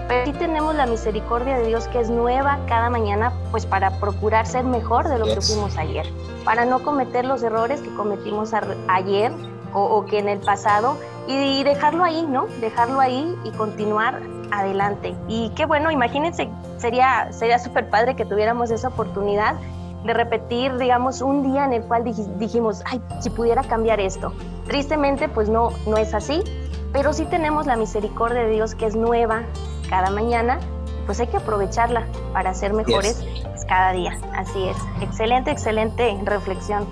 pero 0.09 0.25
sí 0.25 0.33
tenemos 0.33 0.75
la 0.75 0.87
misericordia 0.87 1.59
de 1.59 1.67
Dios 1.67 1.87
que 1.89 2.01
es 2.01 2.09
nueva 2.09 2.59
cada 2.67 2.89
mañana, 2.89 3.33
pues 3.51 3.67
para 3.67 3.91
procurar 4.01 4.47
ser 4.47 4.65
mejor 4.65 5.07
de 5.09 5.19
lo 5.19 5.27
yes. 5.27 5.35
que 5.35 5.41
fuimos 5.43 5.77
ayer, 5.77 6.07
para 6.45 6.65
no 6.65 6.83
cometer 6.83 7.27
los 7.27 7.43
errores 7.43 7.83
que 7.83 7.95
cometimos 7.95 8.53
ayer 8.89 9.31
o, 9.75 9.83
o 9.83 10.07
que 10.07 10.19
en 10.19 10.31
el 10.31 10.39
pasado 10.39 10.97
y, 11.27 11.35
y 11.35 11.65
dejarlo 11.65 12.05
ahí, 12.05 12.27
¿no? 12.27 12.47
Dejarlo 12.61 13.01
ahí 13.01 13.37
y 13.45 13.51
continuar 13.51 14.23
adelante. 14.51 15.15
Y 15.29 15.51
qué 15.51 15.67
bueno, 15.67 15.91
imagínense, 15.91 16.49
sería 16.79 17.31
sería 17.33 17.59
súper 17.59 17.91
padre 17.91 18.17
que 18.17 18.25
tuviéramos 18.25 18.71
esa 18.71 18.89
oportunidad 18.89 19.57
de 20.09 20.15
repetir, 20.15 20.77
digamos, 20.79 21.21
un 21.21 21.43
día 21.43 21.67
en 21.67 21.75
el 21.75 21.83
cual 21.83 22.03
dijimos, 22.39 22.83
ay, 22.87 23.01
si 23.21 23.29
pudiera 23.29 23.63
cambiar 23.63 24.01
esto. 24.01 24.33
Tristemente, 24.67 25.29
pues 25.29 25.51
no, 25.51 25.71
no 25.87 25.99
es 25.99 26.15
así, 26.15 26.43
pero 26.95 27.13
sí 27.13 27.27
tenemos 27.27 27.67
la 27.67 27.77
misericordia 27.77 28.41
de 28.45 28.51
Dios 28.51 28.75
que 28.75 28.87
es 28.87 28.97
nueva 28.97 29.43
cada 29.91 30.11
mañana, 30.11 30.61
pues 31.05 31.21
hay 31.21 31.27
que 31.27 31.37
aprovecharla 31.37 32.07
para 32.33 32.55
ser 32.55 32.73
mejores 32.73 33.21
yes. 33.21 33.65
cada 33.69 33.93
día. 33.93 34.19
Así 34.35 34.67
es. 34.67 34.77
Excelente, 35.03 35.51
excelente 35.51 36.19
reflexión. 36.25 36.87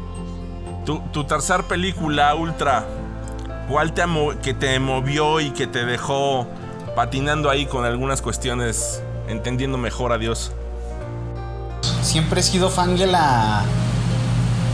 Tu, 0.85 0.99
tu 1.11 1.25
tercer 1.25 1.65
película, 1.65 2.35
Ultra, 2.35 2.85
¿cuál 3.69 3.95
te 3.95 4.05
que 4.43 4.53
te 4.53 4.79
movió 4.79 5.41
y 5.41 5.53
que 5.53 5.67
te 5.67 5.87
dejó 5.87 6.47
patinando 6.95 7.49
ahí 7.49 7.65
con 7.65 7.87
algunas 7.87 8.21
cuestiones, 8.21 9.03
entendiendo 9.27 9.79
mejor 9.79 10.13
a 10.13 10.19
Dios? 10.19 10.55
Siempre 12.07 12.41
he 12.41 12.43
sido 12.43 12.71
fan 12.71 12.97
de 12.97 13.07
la. 13.07 13.63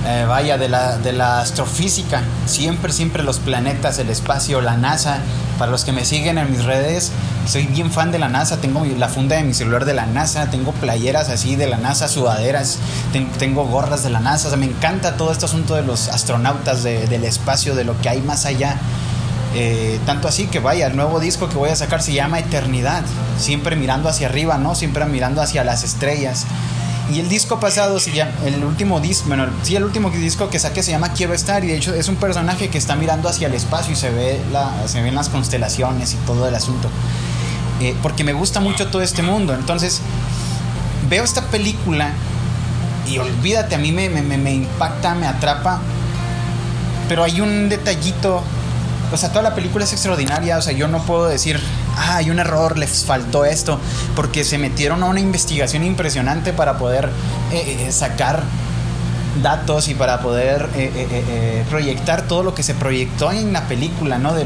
Eh, 0.04 0.24
vaya, 0.26 0.58
de 0.58 0.68
la, 0.68 0.98
de 0.98 1.12
la 1.12 1.40
astrofísica. 1.40 2.22
Siempre, 2.46 2.92
siempre 2.92 3.22
los 3.22 3.38
planetas, 3.38 3.98
el 3.98 4.10
espacio, 4.10 4.60
la 4.60 4.76
NASA. 4.76 5.18
Para 5.58 5.70
los 5.70 5.84
que 5.84 5.92
me 5.92 6.04
siguen 6.04 6.38
en 6.38 6.50
mis 6.50 6.64
redes, 6.64 7.12
soy 7.46 7.66
bien 7.66 7.90
fan 7.90 8.10
de 8.10 8.18
la 8.18 8.28
NASA. 8.28 8.60
Tengo 8.60 8.84
la 8.84 9.08
funda 9.08 9.36
de 9.36 9.44
mi 9.44 9.54
celular 9.54 9.84
de 9.84 9.94
la 9.94 10.06
NASA. 10.06 10.50
Tengo 10.50 10.72
playeras 10.72 11.28
así 11.28 11.56
de 11.56 11.68
la 11.68 11.76
NASA, 11.76 12.08
sudaderas. 12.08 12.78
Ten, 13.12 13.30
tengo 13.32 13.64
gorras 13.64 14.02
de 14.02 14.10
la 14.10 14.20
NASA. 14.20 14.48
O 14.48 14.50
sea, 14.50 14.58
me 14.58 14.66
encanta 14.66 15.16
todo 15.16 15.30
este 15.30 15.44
asunto 15.44 15.74
de 15.74 15.82
los 15.82 16.08
astronautas, 16.08 16.82
de, 16.82 17.06
del 17.06 17.24
espacio, 17.24 17.74
de 17.74 17.84
lo 17.84 18.00
que 18.00 18.08
hay 18.08 18.20
más 18.22 18.44
allá. 18.44 18.78
Eh, 19.54 20.00
tanto 20.06 20.28
así 20.28 20.46
que 20.46 20.60
vaya, 20.60 20.86
el 20.86 20.96
nuevo 20.96 21.20
disco 21.20 21.48
que 21.48 21.56
voy 21.56 21.68
a 21.68 21.76
sacar 21.76 22.02
se 22.02 22.12
llama 22.12 22.40
Eternidad. 22.40 23.02
Siempre 23.38 23.76
mirando 23.76 24.08
hacia 24.08 24.26
arriba, 24.26 24.58
¿no? 24.58 24.74
Siempre 24.74 25.04
mirando 25.04 25.42
hacia 25.42 25.62
las 25.62 25.84
estrellas. 25.84 26.44
Y 27.10 27.20
el 27.20 27.28
disco 27.28 27.58
pasado, 27.58 27.98
se 27.98 28.12
llama, 28.12 28.32
el 28.44 28.64
último 28.64 29.00
disco, 29.00 29.28
bueno, 29.28 29.46
sí, 29.62 29.76
el 29.76 29.84
último 29.84 30.10
disco 30.10 30.48
que 30.48 30.58
saqué 30.58 30.82
se 30.82 30.92
llama 30.92 31.12
Quiero 31.12 31.34
estar 31.34 31.64
y 31.64 31.68
de 31.68 31.76
hecho 31.76 31.94
es 31.94 32.08
un 32.08 32.16
personaje 32.16 32.68
que 32.68 32.78
está 32.78 32.94
mirando 32.94 33.28
hacia 33.28 33.48
el 33.48 33.54
espacio 33.54 33.92
y 33.92 33.96
se 33.96 34.10
ve 34.10 34.40
la, 34.52 34.86
se 34.86 35.02
ven 35.02 35.14
las 35.14 35.28
constelaciones 35.28 36.14
y 36.14 36.16
todo 36.18 36.48
el 36.48 36.54
asunto. 36.54 36.88
Eh, 37.80 37.96
porque 38.02 38.24
me 38.24 38.32
gusta 38.32 38.60
mucho 38.60 38.88
todo 38.88 39.02
este 39.02 39.22
mundo. 39.22 39.54
Entonces, 39.54 40.00
veo 41.10 41.24
esta 41.24 41.42
película 41.42 42.12
y 43.08 43.18
olvídate, 43.18 43.74
a 43.74 43.78
mí 43.78 43.90
me, 43.90 44.08
me, 44.08 44.22
me 44.22 44.54
impacta, 44.54 45.14
me 45.14 45.26
atrapa. 45.26 45.80
Pero 47.08 47.24
hay 47.24 47.40
un 47.40 47.68
detallito 47.68 48.42
o 49.12 49.16
sea, 49.18 49.28
toda 49.28 49.42
la 49.42 49.54
película 49.54 49.84
es 49.84 49.92
extraordinaria. 49.92 50.56
O 50.56 50.62
sea, 50.62 50.72
yo 50.72 50.88
no 50.88 51.02
puedo 51.02 51.26
decir, 51.26 51.60
ah, 51.96 52.16
hay 52.16 52.30
un 52.30 52.38
error, 52.38 52.78
les 52.78 53.04
faltó 53.04 53.44
esto. 53.44 53.78
Porque 54.16 54.44
se 54.44 54.58
metieron 54.58 55.02
a 55.02 55.06
una 55.06 55.20
investigación 55.20 55.84
impresionante 55.84 56.52
para 56.52 56.78
poder 56.78 57.08
eh, 57.52 57.86
eh, 57.86 57.92
sacar 57.92 58.42
datos 59.42 59.88
y 59.88 59.94
para 59.94 60.20
poder 60.20 60.68
eh, 60.74 61.64
proyectar 61.70 62.28
todo 62.28 62.42
lo 62.42 62.54
que 62.54 62.62
se 62.62 62.74
proyectó 62.74 63.32
en 63.32 63.54
la 63.54 63.66
película, 63.66 64.18
¿no? 64.18 64.34
De 64.34 64.44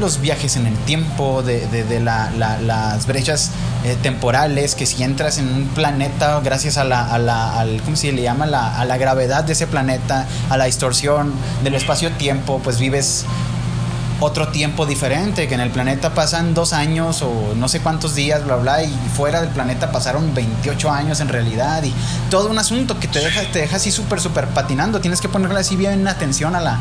los 0.00 0.22
viajes 0.22 0.56
en 0.56 0.66
el 0.66 0.74
tiempo, 0.78 1.42
de, 1.42 1.66
de, 1.66 1.84
de 1.84 2.00
la, 2.00 2.30
la, 2.30 2.58
las 2.58 3.06
brechas 3.06 3.50
temporales, 4.02 4.74
que 4.74 4.86
si 4.86 5.02
entras 5.02 5.36
en 5.36 5.48
un 5.52 5.66
planeta 5.66 6.40
gracias 6.40 6.78
a 6.78 6.84
la, 6.84 7.66
¿cómo 7.84 7.94
se 7.94 8.10
le 8.12 8.22
llama? 8.22 8.46
La, 8.46 8.80
a 8.80 8.86
la 8.86 8.96
gravedad 8.96 9.44
de 9.44 9.52
ese 9.52 9.66
planeta, 9.66 10.26
a 10.48 10.56
la 10.56 10.64
distorsión 10.64 11.34
del 11.62 11.74
espacio-tiempo, 11.74 12.58
pues 12.64 12.78
vives 12.78 13.26
otro 14.22 14.48
tiempo 14.48 14.86
diferente, 14.86 15.48
que 15.48 15.54
en 15.54 15.60
el 15.60 15.70
planeta 15.70 16.14
pasan 16.14 16.54
dos 16.54 16.72
años 16.72 17.22
o 17.22 17.54
no 17.56 17.68
sé 17.68 17.80
cuántos 17.80 18.14
días, 18.14 18.44
bla, 18.44 18.56
bla, 18.56 18.82
y 18.84 18.92
fuera 19.16 19.40
del 19.40 19.50
planeta 19.50 19.90
pasaron 19.90 20.32
28 20.32 20.90
años 20.90 21.20
en 21.20 21.28
realidad, 21.28 21.82
y 21.82 21.92
todo 22.30 22.48
un 22.48 22.58
asunto 22.58 23.00
que 23.00 23.08
te 23.08 23.18
deja, 23.18 23.42
te 23.52 23.58
deja 23.58 23.76
así 23.76 23.90
súper, 23.90 24.20
súper 24.20 24.46
patinando, 24.48 25.00
tienes 25.00 25.20
que 25.20 25.28
ponerle 25.28 25.58
así 25.58 25.74
bien 25.74 26.06
atención 26.06 26.54
a 26.54 26.60
la, 26.60 26.78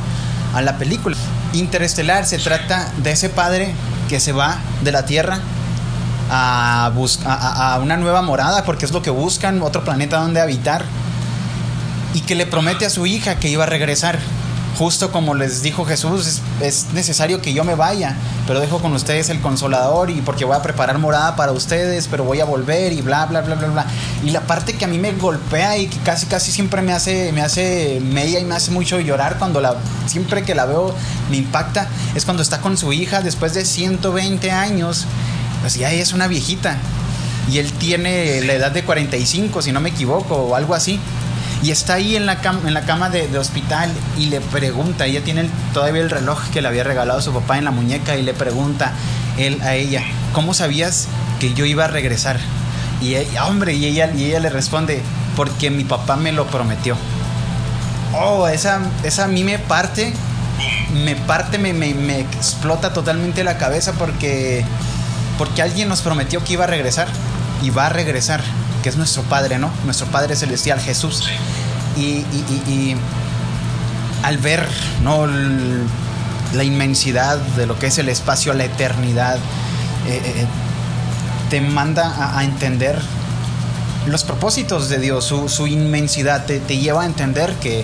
a 0.53 0.61
la 0.61 0.77
película. 0.77 1.17
Interestelar 1.53 2.27
se 2.27 2.37
trata 2.37 2.91
de 2.97 3.11
ese 3.11 3.29
padre 3.29 3.73
que 4.07 4.19
se 4.19 4.33
va 4.33 4.57
de 4.83 4.91
la 4.91 5.05
Tierra 5.05 5.39
a, 6.29 6.91
a, 7.25 7.73
a 7.73 7.79
una 7.79 7.97
nueva 7.97 8.21
morada, 8.21 8.63
porque 8.65 8.85
es 8.85 8.91
lo 8.91 9.01
que 9.01 9.09
buscan, 9.09 9.63
otro 9.63 9.83
planeta 9.83 10.19
donde 10.19 10.41
habitar, 10.41 10.85
y 12.13 12.21
que 12.21 12.35
le 12.35 12.45
promete 12.45 12.85
a 12.85 12.91
su 12.91 13.07
hija 13.07 13.39
que 13.39 13.49
iba 13.49 13.63
a 13.63 13.67
regresar 13.67 14.19
justo 14.77 15.11
como 15.11 15.35
les 15.35 15.61
dijo 15.61 15.85
Jesús, 15.85 16.27
es, 16.27 16.41
es, 16.61 16.93
necesario 16.93 17.41
que 17.41 17.53
yo 17.53 17.63
me 17.63 17.75
vaya, 17.75 18.15
pero 18.47 18.59
dejo 18.59 18.79
con 18.79 18.93
ustedes 18.93 19.29
el 19.29 19.41
consolador 19.41 20.09
y 20.09 20.21
porque 20.21 20.45
voy 20.45 20.55
a 20.55 20.61
preparar 20.61 20.97
morada 20.97 21.35
para 21.35 21.51
ustedes, 21.51 22.07
pero 22.09 22.23
voy 22.23 22.39
a 22.39 22.45
volver 22.45 22.93
y 22.93 23.01
bla, 23.01 23.25
bla, 23.25 23.41
bla, 23.41 23.55
bla, 23.55 23.67
bla. 23.67 23.85
Y 24.23 24.31
la 24.31 24.41
parte 24.41 24.73
que 24.73 24.85
a 24.85 24.87
mí 24.87 24.97
me 24.97 25.11
golpea 25.13 25.77
y 25.77 25.87
que 25.87 25.97
casi, 25.99 26.25
casi 26.25 26.51
siempre 26.51 26.81
me 26.81 26.93
hace, 26.93 27.31
me 27.31 27.41
hace 27.41 28.01
media 28.01 28.39
y 28.39 28.45
me 28.45 28.55
hace 28.55 28.71
mucho 28.71 28.99
llorar 28.99 29.37
cuando 29.37 29.61
la, 29.61 29.75
siempre 30.07 30.43
que 30.43 30.55
la 30.55 30.65
veo 30.65 30.95
me 31.29 31.37
impacta, 31.37 31.87
es 32.15 32.25
cuando 32.25 32.43
está 32.43 32.61
con 32.61 32.77
su 32.77 32.93
hija 32.93 33.21
después 33.21 33.53
de 33.53 33.65
120 33.65 34.51
años, 34.51 35.05
pues 35.61 35.75
ya 35.75 35.91
es 35.91 36.13
una 36.13 36.27
viejita. 36.27 36.77
y 37.51 37.57
él 37.57 37.71
tiene 37.73 38.41
la 38.41 38.53
edad 38.53 38.71
de 38.71 38.83
45, 38.83 39.61
si 39.61 39.71
no 39.71 39.81
me 39.81 39.89
equivoco, 39.89 40.35
o 40.35 40.55
algo 40.55 40.73
así. 40.75 40.99
Y 41.63 41.69
está 41.69 41.95
ahí 41.95 42.15
en 42.15 42.25
la 42.25 42.41
cama, 42.41 42.61
en 42.65 42.73
la 42.73 42.81
cama 42.81 43.09
de, 43.09 43.37
hospital 43.37 43.91
y 44.17 44.25
le 44.27 44.41
pregunta, 44.41 45.05
ella 45.05 45.23
tiene 45.23 45.47
todavía 45.73 46.01
el 46.01 46.09
reloj 46.09 46.39
que 46.51 46.61
le 46.61 46.67
había 46.67 46.83
regalado 46.83 47.21
su 47.21 47.31
papá 47.31 47.59
en 47.59 47.65
la 47.65 47.71
muñeca 47.71 48.15
y 48.17 48.23
le 48.23 48.33
pregunta 48.33 48.93
él 49.37 49.61
a 49.61 49.75
ella, 49.75 50.03
¿cómo 50.33 50.55
sabías 50.55 51.07
que 51.39 51.53
yo 51.53 51.65
iba 51.65 51.85
a 51.85 51.87
regresar? 51.87 52.39
Y 52.99 53.15
hombre, 53.37 53.73
y 53.73 53.85
ella, 53.85 54.11
y 54.15 54.25
ella 54.25 54.39
le 54.39 54.49
responde, 54.49 55.01
porque 55.35 55.69
mi 55.69 55.83
papá 55.83 56.15
me 56.15 56.31
lo 56.31 56.47
prometió. 56.47 56.95
Oh, 58.13 58.47
esa, 58.47 58.81
esa 59.03 59.25
a 59.25 59.27
mí 59.27 59.43
me 59.43 59.59
parte, 59.59 60.13
me 60.93 61.15
parte, 61.15 61.59
me, 61.59 61.73
me, 61.73 61.93
me 61.93 62.19
explota 62.19 62.91
totalmente 62.91 63.43
la 63.43 63.57
cabeza 63.57 63.93
porque, 63.93 64.65
porque 65.37 65.61
alguien 65.61 65.89
nos 65.89 66.01
prometió 66.01 66.43
que 66.43 66.53
iba 66.53 66.63
a 66.63 66.67
regresar 66.67 67.07
y 67.61 67.69
va 67.69 67.85
a 67.85 67.89
regresar 67.89 68.41
que 68.81 68.89
es 68.89 68.97
nuestro 68.97 69.23
Padre, 69.23 69.59
¿no? 69.59 69.71
Nuestro 69.85 70.07
Padre 70.07 70.35
Celestial, 70.35 70.79
Jesús. 70.79 71.23
Y, 71.97 72.95
al 74.23 74.37
ver, 74.37 74.67
¿no? 75.03 75.27
la 75.27 76.63
inmensidad 76.63 77.37
de 77.37 77.65
lo 77.65 77.79
que 77.79 77.87
es 77.87 77.97
el 77.97 78.09
espacio, 78.09 78.53
la 78.53 78.65
eternidad, 78.65 79.37
eh, 80.07 80.21
eh, 80.23 80.45
te 81.49 81.59
manda 81.61 82.37
a, 82.37 82.43
entender 82.43 82.99
los 84.07 84.23
propósitos 84.23 84.89
de 84.89 84.99
Dios, 84.99 85.25
su, 85.25 85.67
inmensidad, 85.67 86.45
te, 86.45 86.59
te, 86.59 86.77
lleva 86.77 87.03
a 87.03 87.05
entender 87.05 87.53
que 87.55 87.83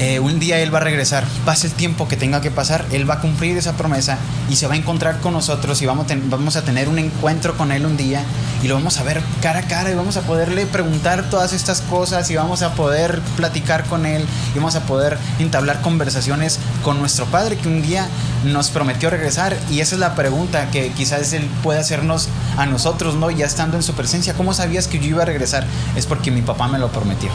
eh, 0.00 0.20
un 0.20 0.38
día 0.38 0.60
Él 0.60 0.72
va 0.72 0.78
a 0.78 0.82
regresar, 0.82 1.24
pase 1.44 1.66
el 1.66 1.72
tiempo 1.72 2.06
que 2.06 2.16
tenga 2.16 2.40
que 2.40 2.52
pasar, 2.52 2.84
Él 2.92 3.08
va 3.08 3.14
a 3.14 3.20
cumplir 3.20 3.56
esa 3.56 3.76
promesa 3.76 4.16
y 4.48 4.54
se 4.54 4.68
va 4.68 4.74
a 4.74 4.76
encontrar 4.76 5.18
con 5.20 5.32
nosotros 5.32 5.82
y 5.82 5.86
vamos, 5.86 6.56
a 6.56 6.62
tener 6.62 6.88
un 6.88 7.00
encuentro 7.00 7.56
con 7.56 7.72
Él 7.72 7.84
un 7.84 7.96
día 7.96 8.22
y 8.62 8.68
lo 8.68 8.74
vamos 8.74 8.98
a 8.98 9.02
ver 9.02 9.20
cara 9.42 9.60
a 9.60 9.62
cara 9.62 9.90
y 9.90 9.94
vamos 9.94 10.16
a 10.16 10.22
poderle 10.22 10.66
preguntar 10.66 11.28
todas 11.30 11.52
estas 11.52 11.80
cosas 11.80 12.30
y 12.30 12.36
vamos 12.36 12.62
a 12.62 12.74
poder 12.74 13.20
platicar 13.36 13.84
con 13.86 14.06
Él 14.06 14.24
y 14.54 14.58
vamos 14.58 14.76
a 14.76 14.82
poder 14.82 15.18
entablar 15.40 15.80
conversaciones 15.80 16.60
con 16.84 17.00
nuestro 17.00 17.26
Padre 17.26 17.56
que 17.56 17.66
un 17.66 17.82
día 17.82 18.06
nos 18.44 18.70
prometió 18.70 19.10
regresar 19.10 19.56
y 19.68 19.80
esa 19.80 19.96
es 19.96 20.00
la 20.00 20.14
pregunta 20.14 20.70
que 20.70 20.92
quizás 20.92 21.32
Él 21.32 21.48
puede 21.64 21.80
hacernos 21.80 22.28
a 22.56 22.66
nosotros, 22.66 23.16
¿no? 23.16 23.32
Ya 23.32 23.46
estando 23.46 23.76
en 23.76 23.82
su 23.82 23.94
presencia, 23.94 24.34
¿cómo 24.34 24.54
sabías 24.54 24.86
que 24.86 25.00
yo 25.00 25.06
iba 25.06 25.22
a 25.22 25.26
regresar? 25.26 25.66
Es 25.96 26.06
porque 26.06 26.30
mi 26.30 26.42
papá 26.42 26.68
me 26.68 26.78
lo 26.78 26.88
prometió. 26.92 27.30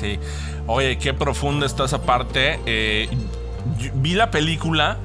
Sí. 0.00 0.18
Oye, 0.72 0.98
qué 0.98 1.12
profunda 1.12 1.66
está 1.66 1.84
esa 1.84 2.00
parte. 2.02 2.60
Eh, 2.64 3.08
vi 3.94 4.14
la 4.14 4.30
película 4.30 4.98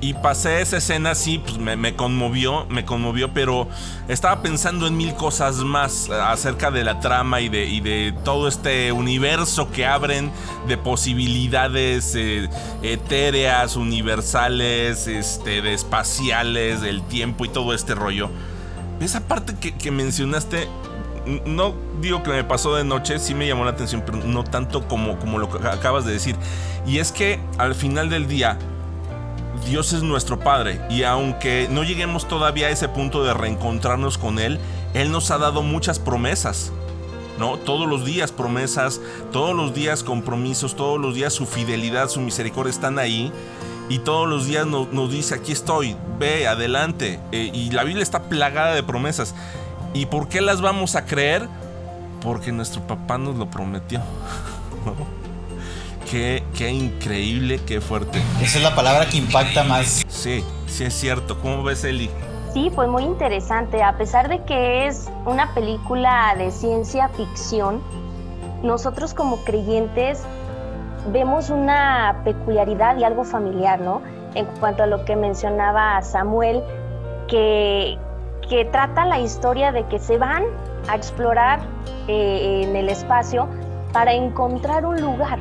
y 0.00 0.14
pasé 0.14 0.62
esa 0.62 0.78
escena 0.78 1.10
así, 1.10 1.36
pues 1.36 1.58
me, 1.58 1.94
conmovió, 1.94 2.64
me 2.70 2.86
conmovió, 2.86 3.30
pero 3.34 3.68
estaba 4.08 4.40
pensando 4.40 4.86
en 4.86 4.96
mil 4.96 5.12
cosas 5.12 5.56
más 5.56 6.08
acerca 6.08 6.70
de 6.70 6.84
la 6.84 7.00
trama 7.00 7.42
y 7.42 7.50
de, 7.50 8.14
todo 8.24 8.48
este 8.48 8.92
universo 8.92 9.70
que 9.70 9.84
abren 9.84 10.32
de 10.66 10.78
posibilidades 10.78 12.14
eh, 12.14 12.48
etéreas, 12.82 13.76
universales, 13.76 15.06
este, 15.06 15.60
de 15.60 15.74
espaciales, 15.74 16.80
del 16.80 17.02
tiempo 17.02 17.44
y 17.44 17.50
todo 17.50 17.74
este 17.74 17.94
rollo. 17.94 18.30
Esa 19.00 19.20
parte 19.20 19.54
que 19.70 19.90
mencionaste 19.90 20.66
no 21.46 21.74
digo 22.00 22.22
que 22.22 22.30
me 22.30 22.44
pasó 22.44 22.74
de 22.74 22.84
noche, 22.84 23.18
sí 23.18 23.34
me 23.34 23.46
llamó 23.46 23.64
la 23.64 23.70
atención, 23.70 24.02
pero 24.04 24.18
no 24.18 24.44
tanto 24.44 24.86
como, 24.88 25.18
como 25.18 25.38
lo 25.38 25.50
que 25.50 25.66
acabas 25.68 26.04
de 26.04 26.12
decir. 26.12 26.36
Y 26.86 26.98
es 26.98 27.12
que 27.12 27.40
al 27.58 27.74
final 27.74 28.10
del 28.10 28.26
día, 28.26 28.58
Dios 29.66 29.92
es 29.92 30.02
nuestro 30.02 30.38
Padre 30.38 30.80
y 30.88 31.02
aunque 31.02 31.68
no 31.70 31.84
lleguemos 31.84 32.26
todavía 32.26 32.68
a 32.68 32.70
ese 32.70 32.88
punto 32.88 33.22
de 33.22 33.34
reencontrarnos 33.34 34.18
con 34.18 34.38
Él, 34.38 34.58
Él 34.94 35.12
nos 35.12 35.30
ha 35.30 35.38
dado 35.38 35.62
muchas 35.62 35.98
promesas. 35.98 36.72
¿no? 37.38 37.56
Todos 37.56 37.88
los 37.88 38.04
días 38.04 38.32
promesas, 38.32 39.00
todos 39.32 39.56
los 39.56 39.72
días 39.74 40.02
compromisos, 40.02 40.76
todos 40.76 41.00
los 41.00 41.14
días 41.14 41.32
su 41.32 41.46
fidelidad, 41.46 42.08
su 42.08 42.20
misericordia 42.20 42.70
están 42.70 42.98
ahí. 42.98 43.32
Y 43.88 43.98
todos 43.98 44.28
los 44.28 44.46
días 44.46 44.66
nos, 44.68 45.10
dice, 45.10 45.34
aquí 45.34 45.50
estoy, 45.50 45.96
ve, 46.18 46.46
adelante. 46.46 47.18
Eh, 47.32 47.50
y 47.52 47.72
la 47.72 47.82
Biblia 47.82 48.04
está 48.04 48.22
plagada 48.24 48.74
de 48.74 48.84
promesas. 48.84 49.34
¿Y 49.92 50.06
por 50.06 50.28
qué 50.28 50.40
las 50.40 50.60
vamos 50.60 50.94
a 50.96 51.04
creer? 51.04 51.48
Porque 52.22 52.52
nuestro 52.52 52.82
papá 52.86 53.18
nos 53.18 53.36
lo 53.36 53.50
prometió. 53.50 54.00
qué, 56.10 56.44
qué 56.56 56.70
increíble, 56.70 57.60
qué 57.66 57.80
fuerte. 57.80 58.22
Esa 58.40 58.58
es 58.58 58.64
la 58.64 58.74
palabra 58.74 59.06
que 59.06 59.16
impacta 59.16 59.64
más. 59.64 60.04
Sí, 60.08 60.44
sí 60.66 60.84
es 60.84 60.94
cierto. 60.94 61.40
¿Cómo 61.40 61.62
ves, 61.62 61.84
Eli? 61.84 62.10
Sí, 62.52 62.70
fue 62.74 62.86
muy 62.86 63.04
interesante. 63.04 63.82
A 63.82 63.96
pesar 63.96 64.28
de 64.28 64.42
que 64.44 64.86
es 64.86 65.08
una 65.24 65.54
película 65.54 66.34
de 66.36 66.50
ciencia 66.50 67.08
ficción, 67.08 67.80
nosotros 68.62 69.14
como 69.14 69.38
creyentes 69.44 70.22
vemos 71.12 71.50
una 71.50 72.20
peculiaridad 72.24 72.98
y 72.98 73.04
algo 73.04 73.24
familiar, 73.24 73.80
¿no? 73.80 74.02
En 74.34 74.46
cuanto 74.58 74.82
a 74.82 74.86
lo 74.86 75.04
que 75.04 75.16
mencionaba 75.16 76.02
Samuel, 76.02 76.62
que, 77.28 77.98
que 78.50 78.64
trata 78.64 79.06
la 79.06 79.20
historia 79.20 79.70
de 79.70 79.86
que 79.86 80.00
se 80.00 80.18
van 80.18 80.42
a 80.88 80.96
explorar 80.96 81.60
eh, 82.08 82.64
en 82.64 82.74
el 82.74 82.88
espacio 82.88 83.48
para 83.92 84.12
encontrar 84.12 84.84
un 84.84 85.00
lugar, 85.00 85.38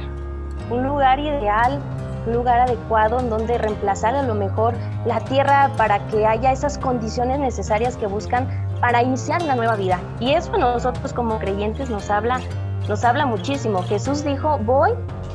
un 0.69 0.83
lugar 0.83 1.19
ideal, 1.19 1.81
un 2.27 2.33
lugar 2.33 2.59
adecuado 2.59 3.19
en 3.19 3.31
donde 3.31 3.57
reemplazar 3.57 4.13
a 4.13 4.21
lo 4.21 4.35
mejor 4.35 4.75
la 5.05 5.19
Tierra 5.21 5.71
para 5.75 6.05
que 6.07 6.27
haya 6.27 6.51
esas 6.51 6.77
condiciones 6.77 7.39
necesarias 7.39 7.97
que 7.97 8.05
buscan 8.05 8.47
para 8.79 9.01
iniciar 9.01 9.41
una 9.41 9.55
nueva 9.55 9.75
vida. 9.75 9.99
Y 10.19 10.33
eso 10.33 10.53
a 10.53 10.59
nosotros 10.59 11.11
como 11.11 11.39
creyentes 11.39 11.89
nos 11.89 12.11
habla, 12.11 12.39
nos 12.87 13.03
habla 13.03 13.25
muchísimo. 13.25 13.81
Jesús 13.81 14.23
dijo, 14.23 14.59
voy 14.59 14.91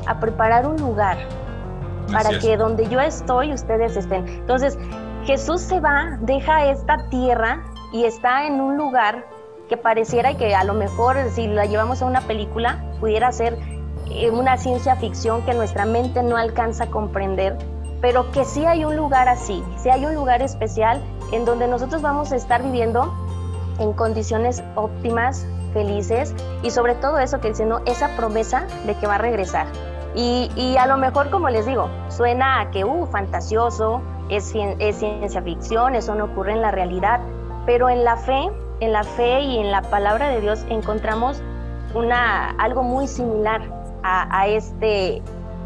a 0.07 0.17
preparar 0.21 0.65
un 0.65 0.77
lugar 0.77 1.17
para 2.09 2.39
que 2.39 2.55
donde 2.55 2.87
yo 2.87 3.01
estoy 3.01 3.51
ustedes 3.51 3.97
estén. 3.97 4.25
Entonces, 4.27 4.77
Jesús 5.25 5.61
se 5.61 5.79
va, 5.79 6.19
deja 6.21 6.65
esta 6.65 7.09
tierra 7.09 7.63
y 7.91 8.05
está 8.05 8.45
en 8.45 8.61
un 8.61 8.77
lugar 8.77 9.25
que 9.67 9.75
pareciera 9.75 10.37
que 10.37 10.53
a 10.53 10.63
lo 10.63 10.75
mejor 10.75 11.17
si 11.31 11.47
la 11.47 11.65
llevamos 11.65 12.03
a 12.03 12.05
una 12.05 12.21
película 12.21 12.83
pudiera 12.99 13.31
ser 13.31 13.57
eh, 14.11 14.29
una 14.29 14.57
ciencia 14.57 14.95
ficción 14.97 15.43
que 15.43 15.55
nuestra 15.55 15.87
mente 15.87 16.21
no 16.21 16.37
alcanza 16.37 16.83
a 16.83 16.87
comprender, 16.91 17.57
pero 18.01 18.29
que 18.31 18.45
sí 18.45 18.65
hay 18.65 18.85
un 18.85 18.95
lugar 18.95 19.27
así, 19.27 19.63
sí 19.77 19.89
hay 19.89 20.05
un 20.05 20.13
lugar 20.13 20.43
especial 20.43 21.01
en 21.31 21.43
donde 21.43 21.67
nosotros 21.67 22.03
vamos 22.03 22.31
a 22.31 22.35
estar 22.35 22.61
viviendo 22.61 23.11
en 23.79 23.93
condiciones 23.93 24.63
óptimas, 24.75 25.47
felices 25.73 26.35
y 26.61 26.69
sobre 26.69 26.93
todo 26.93 27.17
eso 27.17 27.41
que 27.41 27.47
dice, 27.47 27.67
esa 27.87 28.15
promesa 28.15 28.67
de 28.85 28.93
que 28.93 29.07
va 29.07 29.15
a 29.15 29.17
regresar. 29.17 29.65
Y, 30.13 30.51
y 30.55 30.77
a 30.77 30.85
lo 30.85 30.97
mejor, 30.97 31.31
como 31.31 31.49
les 31.49 31.65
digo, 31.65 31.89
suena 32.09 32.61
a 32.61 32.69
que, 32.69 32.85
uh, 32.85 33.07
fantasioso, 33.07 34.01
es, 34.29 34.45
ciencia 34.45 35.41
ficción, 35.41 35.95
eso 35.95 36.15
no 36.15 36.25
ocurre 36.25 36.53
en 36.53 36.61
la 36.61 36.71
realidad, 36.71 37.19
pero 37.65 37.89
en 37.89 38.03
la 38.03 38.17
fe, 38.17 38.49
en 38.79 38.91
la 38.91 39.03
fe 39.03 39.41
y 39.41 39.59
en 39.59 39.71
la 39.71 39.81
palabra 39.83 40.29
de 40.29 40.41
Dios 40.41 40.65
encontramos 40.69 41.41
una, 41.93 42.51
algo 42.51 42.83
muy 42.83 43.07
similar 43.07 43.61
a, 44.03 44.47
este, 44.47 45.23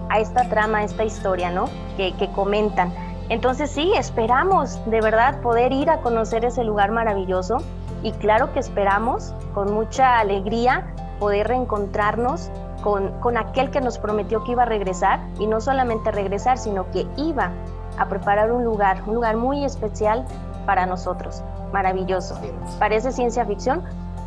a 0.09 0.19
esta 0.19 0.47
trama, 0.47 0.79
a 0.79 0.83
esta 0.85 1.03
historia, 1.03 1.51
¿no? 1.51 1.65
Que, 1.97 2.13
que 2.13 2.31
comentan. 2.31 2.93
Entonces 3.27 3.69
sí, 3.69 3.91
esperamos 3.97 4.79
de 4.89 5.01
verdad 5.01 5.41
poder 5.41 5.73
ir 5.73 5.89
a 5.89 5.99
conocer 6.01 6.45
ese 6.45 6.63
lugar 6.63 6.91
maravilloso 6.91 7.57
y 8.01 8.13
claro 8.13 8.53
que 8.53 8.59
esperamos 8.59 9.33
con 9.53 9.73
mucha 9.73 10.19
alegría 10.19 10.93
poder 11.19 11.49
reencontrarnos 11.49 12.49
con, 12.81 13.11
con, 13.19 13.35
aquel 13.35 13.71
que 13.71 13.81
nos 13.81 13.97
prometió 13.97 14.43
que 14.45 14.53
iba 14.53 14.63
a 14.63 14.65
regresar 14.65 15.19
y 15.37 15.47
no 15.47 15.59
solamente 15.59 16.11
regresar, 16.11 16.57
sino 16.57 16.89
que 16.91 17.05
iba 17.17 17.51
a 17.99 18.07
preparar 18.07 18.51
un 18.51 18.63
lugar, 18.63 19.03
un 19.05 19.15
lugar 19.15 19.37
muy 19.37 19.65
especial 19.65 20.25
para 20.65 20.85
nosotros. 20.85 21.43
Maravilloso. 21.73 22.39
Parece 22.79 23.11
ciencia 23.11 23.45
ficción, 23.45 23.83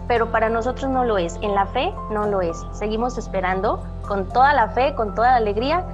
pero 0.07 0.31
para 0.31 0.49
nosotros 0.49 0.91
no 0.91 1.05
lo 1.05 1.19
es. 1.19 1.39
En 1.43 1.55
la 1.55 1.67
fe 1.67 1.93
no 2.11 2.27
lo 2.27 2.43
es. 2.43 2.57
Seguimos 2.73 3.19
esperando 3.19 3.85
con 4.07 4.29
toda 4.29 4.53
la 4.53 4.69
fe, 4.69 4.95
con 4.95 5.15
toda 5.15 5.31
la 5.31 5.37
alegría 5.37 5.85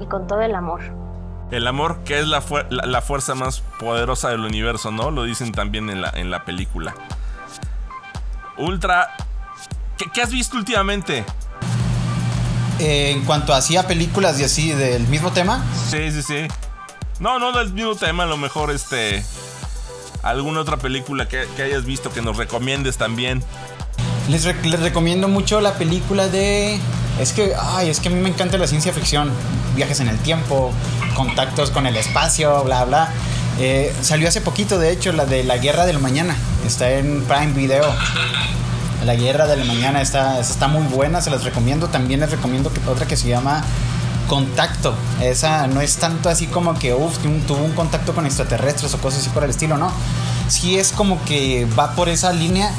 y 0.00 0.06
con 0.06 0.26
todo 0.26 0.40
el 0.40 0.54
amor. 0.54 0.80
El 1.50 1.66
amor 1.66 1.98
que 2.04 2.18
es 2.18 2.26
la, 2.26 2.42
la, 2.70 3.00
fuerza 3.02 3.36
más 3.36 3.60
poderosa 3.78 4.30
del 4.30 4.40
universo, 4.40 4.90
¿no? 4.90 5.12
Lo 5.12 5.22
dicen 5.22 5.52
también 5.52 5.90
en 5.90 6.02
la, 6.02 6.10
en 6.10 6.30
la 6.30 6.44
película. 6.44 6.94
Ultra, 8.56 9.14
¿qué, 10.12 10.22
has 10.22 10.32
visto 10.32 10.56
últimamente? 10.56 11.24
Eh, 12.80 13.12
en 13.12 13.24
cuanto 13.24 13.54
hacía 13.54 13.86
películas 13.86 14.40
y 14.40 14.44
así 14.44 14.72
del 14.72 15.06
mismo 15.06 15.30
tema. 15.30 15.64
Sí, 15.88 16.10
sí, 16.10 16.22
sí. 16.22 16.48
No, 17.18 17.38
no 17.38 17.52
del 17.52 17.72
mismo 17.72 17.94
tema, 17.94 18.24
a 18.24 18.26
lo 18.26 18.36
mejor 18.36 18.70
este. 18.70 19.24
¿Alguna 20.22 20.60
otra 20.60 20.76
película 20.76 21.28
que, 21.28 21.46
hayas 21.62 21.84
visto 21.84 22.12
que 22.12 22.20
nos 22.20 22.36
recomiendes 22.36 22.96
también? 22.96 23.42
Les, 24.28 24.44
recomiendo 24.80 25.28
mucho 25.28 25.60
la 25.60 25.74
película 25.74 26.28
de. 26.28 26.78
Es 27.18 27.32
que, 27.32 27.54
ay, 27.58 27.88
es 27.88 28.00
que 28.00 28.08
a 28.08 28.10
mí 28.10 28.20
me 28.20 28.28
encanta 28.28 28.58
la 28.58 28.66
ciencia 28.66 28.92
ficción. 28.92 29.30
Viajes 29.74 30.00
en 30.00 30.08
el 30.08 30.18
tiempo, 30.18 30.72
contactos 31.14 31.70
con 31.70 31.86
el 31.86 31.96
espacio, 31.96 32.64
bla, 32.64 32.84
bla. 32.84 33.10
Eh, 33.58 33.94
salió 34.02 34.28
hace 34.28 34.42
poquito, 34.42 34.78
de 34.78 34.90
hecho, 34.90 35.12
la 35.12 35.24
de 35.24 35.42
La 35.42 35.56
Guerra 35.56 35.86
del 35.86 35.98
Mañana. 35.98 36.36
Está 36.66 36.90
en 36.90 37.22
Prime 37.22 37.52
Video. 37.52 37.94
La 39.06 39.14
Guerra 39.14 39.46
del 39.46 39.64
Mañana 39.64 40.02
está, 40.02 40.38
está 40.40 40.68
muy 40.68 40.86
buena, 40.88 41.22
se 41.22 41.30
las 41.30 41.44
recomiendo. 41.44 41.88
También 41.88 42.20
les 42.20 42.30
recomiendo 42.30 42.70
que, 42.72 42.80
otra 42.90 43.06
que 43.06 43.16
se 43.16 43.28
llama 43.28 43.64
Contacto. 44.28 44.94
Esa 45.20 45.66
no 45.66 45.80
es 45.80 45.96
tanto 45.96 46.28
así 46.28 46.46
como 46.46 46.74
que 46.78 46.94
uf, 46.94 47.18
tuvo 47.46 47.62
un 47.62 47.72
contacto 47.72 48.14
con 48.14 48.26
extraterrestres 48.26 48.92
o 48.94 48.98
cosas 48.98 49.20
así 49.20 49.30
por 49.30 49.44
el 49.44 49.50
estilo, 49.50 49.76
no. 49.76 49.92
Sí 50.48 50.78
es 50.78 50.92
como 50.92 51.22
que 51.24 51.66
va 51.78 51.92
por 51.92 52.08
esa 52.08 52.32
línea, 52.32 52.70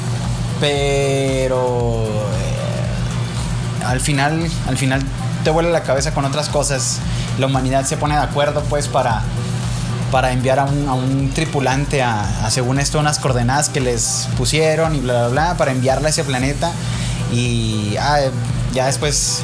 pero 0.60 2.04
eh, 2.06 3.84
al 3.84 4.00
final, 4.00 4.50
al 4.66 4.76
final 4.76 5.02
te 5.44 5.50
vuela 5.50 5.70
la 5.70 5.82
cabeza 5.82 6.12
con 6.12 6.24
otras 6.24 6.48
cosas. 6.48 6.98
La 7.38 7.46
humanidad 7.46 7.84
se 7.84 7.96
pone 7.96 8.14
de 8.14 8.22
acuerdo 8.22 8.62
pues 8.64 8.88
para 8.88 9.22
para 10.10 10.32
enviar 10.32 10.58
a 10.58 10.64
un, 10.64 11.30
tripulante 11.34 12.02
a, 12.02 12.48
según 12.50 12.80
esto, 12.80 12.98
unas 12.98 13.18
coordenadas 13.18 13.68
que 13.68 13.80
les 13.80 14.28
pusieron 14.36 14.94
y 14.94 15.00
bla, 15.00 15.28
bla, 15.28 15.28
bla, 15.28 15.56
para 15.56 15.72
enviarla 15.72 16.08
a 16.08 16.10
ese 16.10 16.24
planeta. 16.24 16.72
Y 17.32 17.94
ah, 18.00 18.20
ya 18.72 18.86
después 18.86 19.42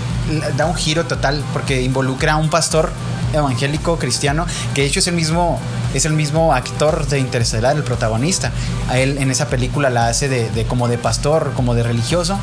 da 0.57 0.67
un 0.67 0.75
giro 0.75 1.05
total 1.07 1.43
porque 1.53 1.83
involucra 1.83 2.35
a 2.35 2.37
un 2.37 2.51
pastor 2.51 2.91
evangélico 3.33 3.99
cristiano 3.99 4.47
que 4.75 4.83
de 4.83 4.87
hecho 4.87 5.01
es 5.01 5.09
el 5.09 5.15
mismo 5.15 5.59
es 5.93 6.05
el 6.05 6.13
mismo 6.13 6.53
actor 6.53 7.07
de 7.07 7.21
Interestelar 7.21 7.77
el 7.77 7.85
protagonista. 7.85 8.51
A 8.89 8.99
él 8.99 9.19
en 9.19 9.31
esa 9.31 9.49
película 9.49 9.91
la 9.91 10.09
hace 10.09 10.29
de, 10.29 10.65
como 10.67 10.89
de 10.89 10.99
pastor 10.99 11.53
como 11.55 11.75
de 11.75 11.85
religioso 11.85 12.37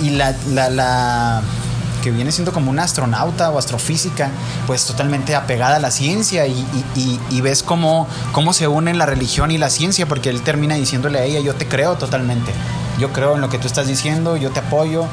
y 0.00 0.10
la, 0.10 0.34
la 0.46 1.42
que 2.04 2.10
viene 2.10 2.30
siendo 2.32 2.52
como 2.52 2.70
una 2.70 2.82
astronauta 2.82 3.50
o 3.50 3.58
astrofísica, 3.58 4.30
pues 4.66 4.84
totalmente 4.84 5.34
apegada 5.34 5.76
a 5.76 5.78
la 5.78 5.90
ciencia 5.90 6.46
y, 6.46 7.40
ves 7.40 7.62
cómo, 7.62 8.06
cómo 8.32 8.52
se 8.52 8.68
unen 8.68 8.98
la 8.98 9.06
religión 9.06 9.50
y 9.50 9.56
la 9.56 9.70
ciencia, 9.70 10.04
porque 10.04 10.28
él 10.28 10.42
termina 10.42 10.74
diciéndole 10.74 11.18
a 11.18 11.24
ella, 11.24 11.40
yo 11.40 11.54
te 11.54 11.66
creo 11.66 11.96
totalmente, 11.96 12.52
yo 12.98 13.10
creo 13.10 13.36
en 13.36 13.40
lo 13.40 13.48
que 13.48 13.58
tú 13.58 13.66
estás 13.66 13.86
diciendo, 13.86 14.36
yo 14.36 14.50
te 14.50 14.60
apoyo, 14.60 15.06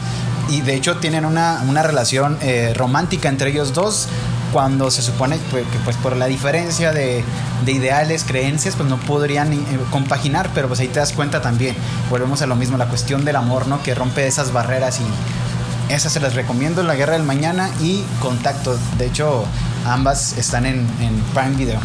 y 0.51 0.61
de 0.61 0.75
hecho 0.75 0.97
tienen 0.97 1.23
una, 1.25 1.61
relación 1.83 2.37
eh, 2.41 2.73
romántica 2.75 3.29
entre 3.29 3.49
ellos 3.49 3.73
dos, 3.73 4.07
cuando 4.51 4.91
se 4.91 5.01
supone 5.01 5.37
que 5.37 5.79
pues 5.85 5.95
por 5.95 6.17
la 6.17 6.25
diferencia 6.25 6.91
de, 6.91 7.23
ideales, 7.65 8.25
creencias, 8.25 8.75
pues 8.75 8.89
no 8.89 8.97
podrían 8.97 9.53
eh, 9.53 9.65
compaginar, 9.91 10.49
pero 10.53 10.67
pues 10.67 10.81
ahí 10.81 10.89
te 10.89 10.99
das 10.99 11.13
cuenta 11.13 11.41
también, 11.41 11.75
volvemos 12.09 12.41
a 12.41 12.47
lo 12.47 12.55
mismo, 12.57 12.77
la 12.77 12.87
cuestión 12.87 13.23
del 13.23 13.37
amor, 13.37 13.67
¿no? 13.67 13.81
Que 13.81 13.95
rompe 13.95 14.27
esas 14.27 14.51
barreras 14.51 14.99
y 14.99 15.93
esas 15.93 16.11
se 16.11 16.19
las 16.19 16.35
recomiendo, 16.35 16.83
La 16.83 16.95
Guerra 16.95 17.13
del 17.13 17.23
Mañana 17.23 17.69
y 17.81 18.03
Contacto. 18.19 18.77
De 18.97 19.07
hecho, 19.07 19.45
ambas 19.85 20.37
están 20.37 20.65
en, 20.65 20.85
Prime 21.33 21.55
Video. 21.55 21.79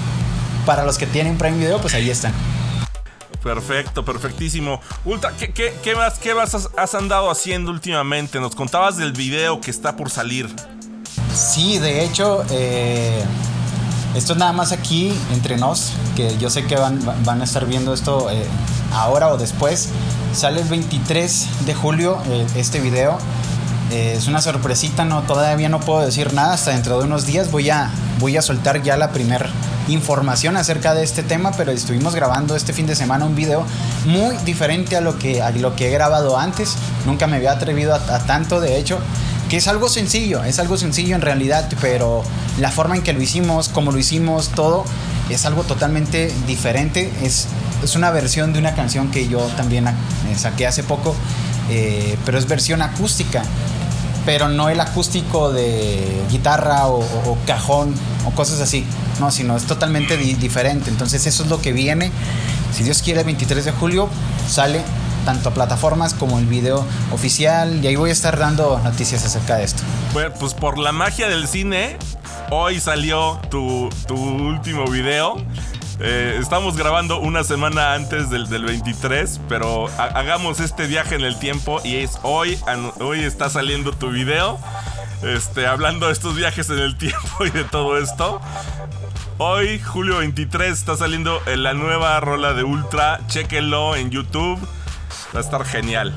Para 0.64 0.84
los 0.84 0.98
que 0.98 1.06
tienen 1.06 1.38
Prime 1.38 1.58
Video, 1.58 1.80
pues 1.80 1.94
ahí 1.94 2.10
están. 2.10 2.32
Perfecto, 3.46 4.04
perfectísimo. 4.04 4.80
Ultra, 5.04 5.32
¿qué, 5.36 5.94
más, 5.94 6.18
qué 6.18 6.32
has, 6.32 6.94
andado 6.96 7.30
haciendo 7.30 7.70
últimamente? 7.70 8.40
Nos 8.40 8.56
contabas 8.56 8.96
del 8.96 9.12
video 9.12 9.60
que 9.60 9.70
está 9.70 9.94
por 9.94 10.10
salir. 10.10 10.52
Sí, 11.32 11.78
de 11.78 12.04
hecho, 12.04 12.44
eh, 12.50 13.22
esto 14.16 14.32
es 14.32 14.38
nada 14.40 14.52
más 14.52 14.72
aquí 14.72 15.16
entre 15.32 15.56
nos, 15.58 15.92
que 16.16 16.36
yo 16.38 16.50
sé 16.50 16.66
que 16.66 16.74
van, 16.74 16.98
van 17.24 17.40
a 17.40 17.44
estar 17.44 17.66
viendo 17.66 17.94
esto 17.94 18.28
eh, 18.32 18.44
ahora 18.92 19.28
o 19.28 19.36
después. 19.36 19.90
Sale 20.32 20.62
el 20.62 20.68
23 20.68 21.66
de 21.66 21.74
julio 21.74 22.18
eh, 22.26 22.44
este 22.56 22.80
video. 22.80 23.16
Eh, 23.92 24.14
es 24.16 24.26
una 24.26 24.42
sorpresita, 24.42 25.04
no, 25.04 25.22
todavía 25.22 25.68
no 25.68 25.80
puedo 25.80 26.04
decir 26.04 26.34
nada. 26.34 26.54
Hasta 26.54 26.72
dentro 26.72 26.98
de 26.98 27.04
unos 27.04 27.24
días 27.26 27.50
voy 27.50 27.70
a, 27.70 27.90
voy 28.18 28.36
a 28.36 28.42
soltar 28.42 28.82
ya 28.82 28.96
la 28.96 29.10
primera 29.10 29.48
información 29.88 30.56
acerca 30.56 30.94
de 30.94 31.04
este 31.04 31.22
tema, 31.22 31.52
pero 31.52 31.70
estuvimos 31.70 32.14
grabando 32.14 32.56
este 32.56 32.72
fin 32.72 32.86
de 32.86 32.96
semana 32.96 33.24
un 33.24 33.36
video 33.36 33.64
muy 34.06 34.36
diferente 34.38 34.96
a 34.96 35.00
lo 35.00 35.18
que, 35.18 35.40
a 35.40 35.50
lo 35.50 35.76
que 35.76 35.88
he 35.88 35.90
grabado 35.90 36.36
antes. 36.36 36.74
Nunca 37.06 37.28
me 37.28 37.36
había 37.36 37.52
atrevido 37.52 37.94
a, 37.94 38.18
tanto, 38.26 38.60
de 38.60 38.76
hecho, 38.76 38.98
que 39.48 39.58
es 39.58 39.68
algo 39.68 39.88
sencillo, 39.88 40.42
es 40.42 40.58
algo 40.58 40.76
sencillo 40.76 41.14
en 41.14 41.22
realidad, 41.22 41.68
pero 41.80 42.24
la 42.58 42.72
forma 42.72 42.96
en 42.96 43.02
que 43.02 43.12
lo 43.12 43.22
hicimos, 43.22 43.68
como 43.68 43.92
lo 43.92 43.98
hicimos, 43.98 44.48
todo, 44.48 44.84
es 45.30 45.46
algo 45.46 45.62
totalmente 45.62 46.32
diferente. 46.48 47.12
Es, 47.22 47.46
es 47.84 47.94
una 47.94 48.10
versión 48.10 48.52
de 48.52 48.58
una 48.58 48.74
canción 48.74 49.12
que 49.12 49.28
yo 49.28 49.38
también 49.56 49.86
eh, 49.86 49.92
saqué 50.36 50.66
hace 50.66 50.82
poco, 50.82 51.14
eh, 51.70 52.16
pero 52.24 52.38
es 52.38 52.48
versión 52.48 52.82
acústica 52.82 53.44
pero 54.26 54.48
no 54.48 54.68
el 54.68 54.80
acústico 54.80 55.52
de 55.52 56.04
guitarra 56.30 56.88
o, 56.88 57.38
cajón 57.46 57.94
o 58.26 58.32
cosas 58.32 58.60
así, 58.60 58.84
no, 59.20 59.30
sino 59.30 59.56
es 59.56 59.64
totalmente 59.64 60.16
diferente. 60.18 60.90
Entonces 60.90 61.26
eso 61.26 61.44
es 61.44 61.48
lo 61.48 61.62
que 61.62 61.72
viene. 61.72 62.10
Si 62.74 62.82
Dios 62.82 63.00
quiere, 63.00 63.20
el 63.20 63.26
23 63.26 63.64
de 63.64 63.72
julio 63.72 64.10
sale 64.48 64.82
tanto 65.24 65.48
a 65.48 65.54
plataformas 65.54 66.12
como 66.12 66.38
el 66.38 66.46
video 66.46 66.84
oficial 67.12 67.82
y 67.82 67.86
ahí 67.86 67.96
voy 67.96 68.10
a 68.10 68.12
estar 68.12 68.38
dando 68.38 68.78
noticias 68.80 69.24
acerca 69.24 69.56
de 69.56 69.64
esto. 69.64 69.82
Bueno, 70.12 70.34
pues 70.38 70.54
por 70.54 70.76
la 70.76 70.92
magia 70.92 71.28
del 71.28 71.48
cine, 71.48 71.96
hoy 72.50 72.80
salió 72.80 73.40
tu, 73.48 73.88
tu 74.06 74.14
último 74.16 74.86
video 74.86 75.36
eh, 76.00 76.36
estamos 76.40 76.76
grabando 76.76 77.20
una 77.20 77.42
semana 77.42 77.94
antes 77.94 78.28
del, 78.30 78.46
23, 78.46 79.40
pero 79.48 79.88
hagamos 79.98 80.60
este 80.60 80.86
viaje 80.86 81.14
en 81.14 81.22
el 81.22 81.38
tiempo 81.38 81.80
y 81.84 81.96
es 81.96 82.18
hoy, 82.22 82.58
hoy 83.00 83.20
está 83.20 83.48
saliendo 83.48 83.92
tu 83.92 84.10
video. 84.10 84.58
Este, 85.22 85.66
hablando 85.66 86.06
de 86.06 86.12
estos 86.12 86.36
viajes 86.36 86.68
en 86.68 86.78
el 86.78 86.96
tiempo 86.98 87.46
y 87.46 87.50
de 87.50 87.64
todo 87.64 87.98
esto. 87.98 88.40
Hoy, 89.38 89.78
julio 89.80 90.18
23, 90.18 90.72
está 90.72 90.96
saliendo 90.96 91.40
la 91.56 91.74
nueva 91.74 92.18
rola 92.20 92.52
de 92.52 92.64
Ultra. 92.64 93.20
Chequenlo 93.28 93.96
en 93.96 94.10
YouTube. 94.10 94.58
Va 95.34 95.40
a 95.40 95.42
estar 95.42 95.64
genial. 95.64 96.14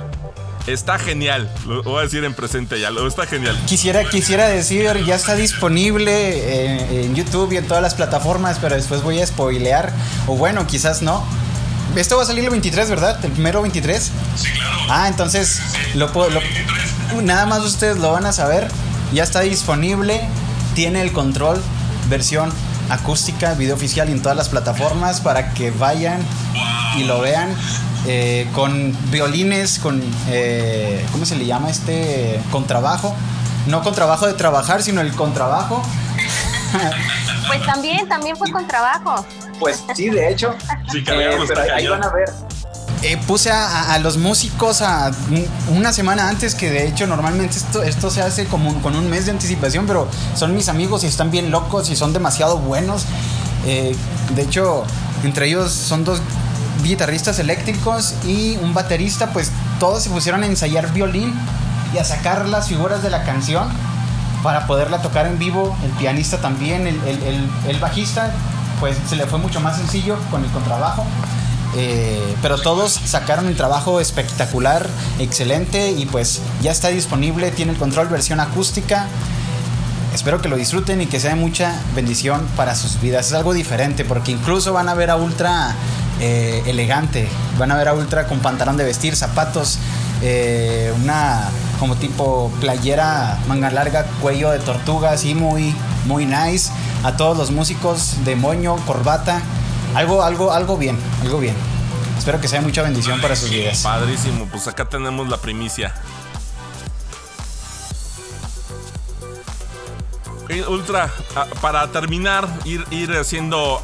Está 0.73 0.99
genial. 0.99 1.49
Lo 1.65 1.81
voy 1.81 1.99
a 1.99 2.03
decir 2.03 2.23
en 2.23 2.35
presente 2.35 2.79
ya. 2.79 2.91
Lo 2.91 3.07
está 3.07 3.25
genial. 3.25 3.59
Quisiera, 3.65 4.03
quisiera 4.07 4.47
decir, 4.47 4.87
ya 5.03 5.15
está 5.15 5.35
disponible 5.35 6.11
eh, 6.13 7.05
en, 7.05 7.15
YouTube 7.15 7.51
y 7.53 7.57
en 7.57 7.67
todas 7.67 7.81
las 7.81 7.95
plataformas, 7.95 8.59
pero 8.59 8.75
después 8.75 9.01
voy 9.01 9.19
a 9.19 9.25
spoilear. 9.25 9.91
O 10.27 10.35
bueno, 10.35 10.67
quizás 10.67 11.01
no. 11.01 11.23
Esto 11.95 12.17
va 12.17 12.23
a 12.23 12.25
salir 12.27 12.43
el 12.43 12.51
23, 12.51 12.87
¿verdad? 12.87 13.25
El 13.25 13.31
primero 13.31 13.63
23. 13.63 14.11
Sí, 14.35 14.51
claro. 14.51 14.77
Ah, 14.89 15.07
entonces 15.07 15.59
lo 15.95 16.13
puedo. 16.13 16.39
nada 17.23 17.47
más 17.47 17.61
ustedes 17.63 17.97
lo 17.97 18.11
van 18.11 18.27
a 18.27 18.31
saber. 18.31 18.67
Ya 19.11 19.23
está 19.23 19.41
disponible. 19.41 20.21
Tiene 20.75 21.01
el 21.01 21.11
control, 21.11 21.59
versión 22.09 22.53
acústica, 22.89 23.55
video 23.55 23.75
oficial 23.75 24.07
en 24.09 24.21
todas 24.21 24.37
las 24.37 24.49
plataformas 24.49 25.19
para 25.21 25.53
que 25.53 25.71
vayan 25.71 26.21
y 26.95 27.05
lo 27.05 27.21
vean. 27.21 27.55
Eh, 28.11 28.47
con 28.55 28.97
violines, 29.11 29.77
con, 29.77 30.01
eh, 30.29 31.05
¿cómo 31.11 31.27
se 31.27 31.35
le 31.35 31.45
llama 31.45 31.69
este? 31.69 32.41
Contrabajo. 32.51 33.15
No 33.67 33.83
con 33.83 33.93
trabajo 33.93 34.25
de 34.25 34.33
trabajar, 34.33 34.81
sino 34.81 35.01
el 35.01 35.13
contrabajo. 35.13 35.83
Pues 37.47 37.65
también, 37.65 38.07
también 38.07 38.37
fue 38.37 38.51
con 38.51 38.67
trabajo. 38.67 39.25
Pues 39.59 39.83
sí, 39.95 40.09
de 40.09 40.29
hecho. 40.29 40.55
Sí, 40.91 40.99
eh, 40.99 41.37
pero 41.47 41.61
ahí 41.73 41.87
van 41.87 42.03
a 42.03 42.09
ver. 42.09 42.29
puse 43.25 43.49
a, 43.49 43.97
los 43.97 44.17
músicos 44.17 44.83
a 44.83 45.09
una 45.69 45.91
semana 45.91 46.29
antes, 46.29 46.53
que 46.53 46.69
de 46.69 46.87
hecho 46.87 47.07
normalmente 47.07 47.57
esto, 47.57 47.81
esto 47.81 48.11
se 48.11 48.21
hace 48.21 48.45
como 48.45 48.79
con 48.83 48.95
un 48.95 49.09
mes 49.09 49.25
de 49.25 49.31
anticipación, 49.31 49.87
pero 49.87 50.07
son 50.35 50.53
mis 50.53 50.69
amigos 50.69 51.03
y 51.03 51.07
están 51.07 51.31
bien 51.31 51.49
locos 51.49 51.89
y 51.89 51.95
son 51.95 52.13
demasiado 52.13 52.59
buenos. 52.59 53.05
de 53.65 54.41
hecho, 54.43 54.83
entre 55.23 55.47
ellos 55.47 55.71
son 55.71 56.03
dos 56.03 56.21
guitarristas 56.83 57.39
eléctricos 57.39 58.15
y 58.25 58.57
un 58.57 58.73
baterista, 58.73 59.31
pues 59.31 59.51
todos 59.79 60.03
se 60.03 60.09
pusieron 60.09 60.43
a 60.43 60.45
ensayar 60.45 60.91
violín 60.93 61.33
y 61.93 61.97
a 61.97 62.03
sacar 62.03 62.47
las 62.47 62.67
figuras 62.67 63.01
de 63.01 63.09
la 63.09 63.23
canción 63.23 63.67
para 64.43 64.67
poderla 64.67 65.01
tocar 65.01 65.27
en 65.27 65.39
vivo. 65.39 65.75
El 65.83 65.91
pianista 65.91 66.37
también, 66.37 66.87
el, 66.87 67.79
bajista, 67.79 68.31
pues 68.79 68.97
se 69.07 69.15
le 69.15 69.25
fue 69.25 69.39
mucho 69.39 69.59
más 69.59 69.77
sencillo 69.77 70.17
con 70.31 70.43
el 70.43 70.51
contrabajo. 70.51 71.05
Eh, 71.75 72.35
pero 72.41 72.59
todos 72.59 72.93
sacaron 72.93 73.47
el 73.47 73.55
trabajo 73.55 73.99
espectacular, 73.99 74.87
excelente 75.19 75.91
y 75.91 76.07
pues 76.07 76.41
ya 76.63 76.71
está 76.71 76.87
disponible, 76.87 77.51
tiene 77.51 77.73
el 77.73 77.77
control 77.77 78.07
versión 78.07 78.39
acústica. 78.39 79.07
Espero 80.13 80.41
que 80.41 80.49
lo 80.49 80.55
disfruten 80.55 81.01
y 81.01 81.05
que 81.05 81.19
sea 81.19 81.35
mucha 81.35 81.79
bendición 81.95 82.47
para 82.55 82.73
sus 82.73 82.99
vidas. 82.99 83.27
Es 83.27 83.33
algo 83.33 83.53
diferente 83.53 84.03
porque 84.03 84.31
incluso 84.31 84.73
van 84.73 84.89
a 84.89 84.95
ver 84.95 85.11
a 85.11 85.15
Ultra 85.17 85.75
eh, 86.19 86.63
elegante. 86.65 87.27
Van 87.57 87.71
a 87.71 87.77
ver 87.77 87.87
a 87.87 87.93
Ultra 87.93 88.27
con 88.27 88.39
pantalón 88.39 88.77
de 88.77 88.83
vestir, 88.83 89.15
zapatos, 89.15 89.79
eh, 90.21 90.93
una 91.01 91.49
como 91.79 91.95
tipo 91.95 92.51
playera 92.59 93.39
manga 93.47 93.71
larga, 93.71 94.05
cuello 94.21 94.51
de 94.51 94.59
tortuga, 94.59 95.11
así 95.11 95.33
muy, 95.33 95.73
muy 96.05 96.25
nice. 96.25 96.71
A 97.03 97.15
todos 97.15 97.37
los 97.37 97.51
músicos 97.51 98.25
de 98.25 98.35
moño, 98.35 98.75
corbata, 98.85 99.41
algo, 99.95 100.23
algo, 100.23 100.51
algo 100.51 100.77
bien, 100.77 100.97
algo 101.21 101.39
bien. 101.39 101.55
Espero 102.17 102.41
que 102.41 102.49
sea 102.49 102.59
mucha 102.61 102.81
bendición 102.81 103.21
para 103.21 103.35
sus 103.37 103.49
vidas. 103.49 103.79
Padrísimo, 103.79 104.45
pues 104.51 104.67
acá 104.67 104.85
tenemos 104.85 105.29
la 105.29 105.37
primicia. 105.37 105.93
Ultra, 110.67 111.11
ah, 111.35 111.45
para 111.61 111.87
terminar, 111.91 112.49
ir, 112.65 112.83
ir 112.89 113.11
haciendo, 113.11 113.81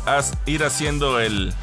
ir 0.47 0.63
haciendo 0.63 1.19
el, 1.19 1.53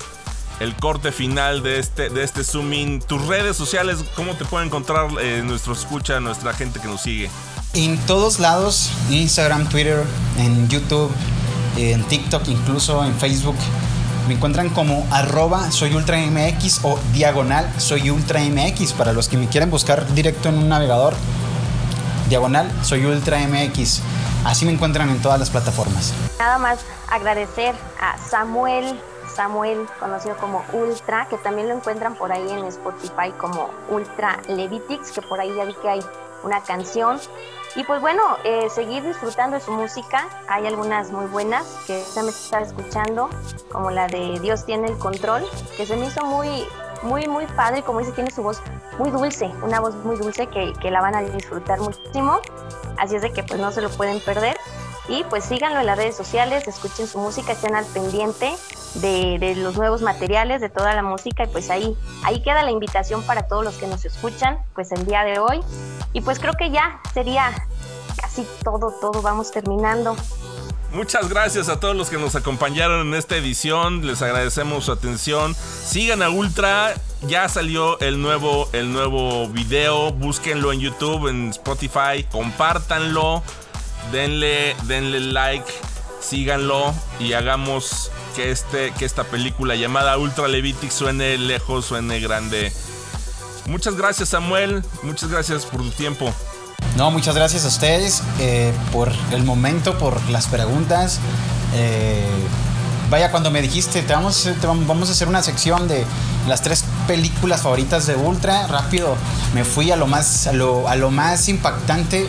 el 0.62 0.76
corte 0.76 1.10
final 1.10 1.62
de 1.62 1.80
este, 1.80 2.08
de 2.08 2.22
este 2.22 2.44
Zoom 2.44 2.72
In. 2.72 3.00
Tus 3.00 3.26
redes 3.26 3.56
sociales, 3.56 3.98
¿cómo 4.14 4.34
te 4.34 4.44
puede 4.44 4.64
encontrar 4.64 5.08
eh, 5.20 5.42
nuestro 5.44 5.72
escucha, 5.72 6.20
nuestra 6.20 6.52
gente 6.52 6.78
que 6.78 6.86
nos 6.86 7.00
sigue? 7.02 7.28
En 7.74 7.98
todos 8.06 8.38
lados, 8.38 8.92
Instagram, 9.10 9.68
Twitter, 9.68 10.04
en 10.38 10.68
YouTube, 10.68 11.10
en 11.76 12.04
TikTok, 12.04 12.46
incluso 12.48 13.04
en 13.04 13.14
Facebook. 13.14 13.56
Me 14.28 14.34
encuentran 14.34 14.70
como 14.70 15.04
arroba 15.10 15.72
soy 15.72 15.94
ultra 15.94 16.16
MX 16.18 16.84
o 16.84 16.96
diagonal 17.12 17.68
soy 17.78 18.08
ultra 18.08 18.40
MX 18.40 18.92
para 18.92 19.12
los 19.12 19.28
que 19.28 19.36
me 19.36 19.48
quieren 19.48 19.68
buscar 19.68 20.06
directo 20.14 20.48
en 20.48 20.58
un 20.58 20.68
navegador. 20.68 21.14
Diagonal 22.28 22.70
soy 22.82 23.04
ultra 23.04 23.38
MX. 23.40 24.00
Así 24.44 24.64
me 24.64 24.72
encuentran 24.72 25.08
en 25.08 25.20
todas 25.20 25.40
las 25.40 25.50
plataformas. 25.50 26.12
Nada 26.38 26.58
más 26.58 26.78
agradecer 27.10 27.74
a 28.00 28.16
Samuel, 28.18 29.00
Samuel 29.34 29.86
conocido 29.98 30.36
como 30.36 30.64
Ultra, 30.72 31.26
que 31.28 31.38
también 31.38 31.68
lo 31.68 31.74
encuentran 31.74 32.14
por 32.14 32.32
ahí 32.32 32.48
en 32.50 32.64
Spotify 32.66 33.32
como 33.38 33.70
Ultra 33.88 34.40
Levitix, 34.48 35.12
que 35.12 35.22
por 35.22 35.40
ahí 35.40 35.54
ya 35.54 35.64
vi 35.64 35.74
que 35.74 35.88
hay 35.88 36.00
una 36.44 36.62
canción. 36.62 37.20
Y 37.74 37.84
pues 37.84 38.00
bueno, 38.00 38.22
eh, 38.44 38.68
seguir 38.68 39.02
disfrutando 39.02 39.56
de 39.56 39.62
su 39.62 39.72
música. 39.72 40.28
Hay 40.48 40.66
algunas 40.66 41.10
muy 41.10 41.26
buenas 41.26 41.64
que 41.86 42.02
ya 42.14 42.22
me 42.22 42.28
estaba 42.28 42.62
escuchando, 42.62 43.30
como 43.70 43.90
la 43.90 44.08
de 44.08 44.38
Dios 44.40 44.66
tiene 44.66 44.88
el 44.88 44.98
control, 44.98 45.42
que 45.76 45.86
se 45.86 45.96
me 45.96 46.06
hizo 46.06 46.24
muy, 46.26 46.66
muy, 47.02 47.26
muy 47.26 47.46
padre. 47.46 47.82
Como 47.82 48.00
dice, 48.00 48.12
tiene 48.12 48.30
su 48.30 48.42
voz 48.42 48.60
muy 48.98 49.10
dulce, 49.10 49.50
una 49.62 49.80
voz 49.80 49.94
muy 49.96 50.16
dulce 50.16 50.46
que, 50.48 50.74
que 50.80 50.90
la 50.90 51.00
van 51.00 51.14
a 51.14 51.22
disfrutar 51.22 51.80
muchísimo. 51.80 52.40
Así 52.98 53.16
es 53.16 53.22
de 53.22 53.32
que 53.32 53.42
pues 53.42 53.58
no 53.58 53.72
se 53.72 53.80
lo 53.80 53.88
pueden 53.88 54.20
perder. 54.20 54.58
Y 55.08 55.24
pues 55.24 55.44
síganlo 55.44 55.80
en 55.80 55.86
las 55.86 55.96
redes 55.96 56.16
sociales, 56.16 56.68
escuchen 56.68 57.06
su 57.06 57.18
música, 57.18 57.52
estén 57.52 57.74
al 57.74 57.86
pendiente 57.86 58.54
de, 58.94 59.54
los 59.56 59.76
nuevos 59.76 60.02
materiales, 60.02 60.60
de 60.60 60.68
toda 60.68 60.94
la 60.94 61.02
música 61.02 61.44
y 61.44 61.46
pues 61.48 61.70
ahí, 61.70 61.96
ahí 62.24 62.42
queda 62.42 62.62
la 62.62 62.70
invitación 62.70 63.22
para 63.22 63.46
todos 63.46 63.64
los 63.64 63.76
que 63.76 63.86
nos 63.86 64.04
escuchan 64.04 64.58
pues 64.74 64.92
el 64.92 65.06
día 65.06 65.24
de 65.24 65.38
hoy. 65.38 65.60
Y 66.12 66.20
pues 66.20 66.38
creo 66.38 66.54
que 66.54 66.70
ya 66.70 67.00
sería 67.14 67.52
casi 68.16 68.46
todo, 68.62 68.94
todo, 69.00 69.22
vamos 69.22 69.50
terminando. 69.50 70.16
Muchas 70.92 71.30
gracias 71.30 71.70
a 71.70 71.80
todos 71.80 71.96
los 71.96 72.10
que 72.10 72.18
nos 72.18 72.34
acompañaron 72.34 73.08
en 73.08 73.14
esta 73.14 73.36
edición. 73.36 74.06
Les 74.06 74.20
agradecemos 74.20 74.84
su 74.84 74.92
atención. 74.92 75.54
Sigan 75.54 76.22
a 76.22 76.28
Ultra. 76.28 76.94
Ya 77.22 77.48
salió 77.48 77.98
el 78.00 78.20
nuevo, 78.20 78.68
el 78.74 78.92
nuevo 78.92 79.48
video. 79.48 80.12
Búsquenlo 80.12 80.70
en 80.70 80.80
YouTube, 80.80 81.28
en 81.28 81.48
Spotify. 81.48 82.26
Compártanlo 82.30 83.42
denle, 84.10 84.74
denle 84.84 85.20
like, 85.20 85.66
síganlo 86.20 86.94
y 87.20 87.34
hagamos 87.34 88.10
que, 88.34 88.50
este, 88.50 88.92
que 88.92 89.04
esta 89.04 89.24
película 89.24 89.74
llamada 89.74 90.16
Ultra 90.18 90.48
Levitic 90.48 90.90
suene 90.90 91.38
lejos, 91.38 91.86
suene 91.86 92.20
grande. 92.20 92.72
Muchas 93.66 93.94
gracias 93.96 94.30
Samuel, 94.30 94.82
muchas 95.02 95.30
gracias 95.30 95.66
por 95.66 95.82
tu 95.82 95.90
tiempo. 95.90 96.32
No, 96.96 97.10
muchas 97.10 97.34
gracias 97.34 97.64
a 97.64 97.68
ustedes 97.68 98.22
eh, 98.38 98.72
por 98.92 99.10
el 99.30 99.44
momento, 99.44 99.96
por 99.98 100.20
las 100.30 100.46
preguntas. 100.46 101.20
Eh, 101.74 102.26
vaya, 103.08 103.30
cuando 103.30 103.50
me 103.50 103.62
dijiste, 103.62 104.02
te 104.02 104.12
vamos, 104.12 104.48
vamos 104.86 105.08
a 105.08 105.12
hacer 105.12 105.28
una 105.28 105.42
sección 105.42 105.88
de 105.88 106.04
las 106.48 106.62
tres 106.62 106.84
películas 107.06 107.62
favoritas 107.62 108.06
de 108.06 108.16
Ultra, 108.16 108.66
rápido 108.66 109.16
me 109.54 109.64
fui 109.64 109.90
a 109.90 109.96
lo 109.96 110.06
más, 110.06 110.46
a 110.46 110.52
lo, 110.52 110.88
a 110.88 110.96
lo 110.96 111.10
más 111.10 111.48
impactante 111.48 112.26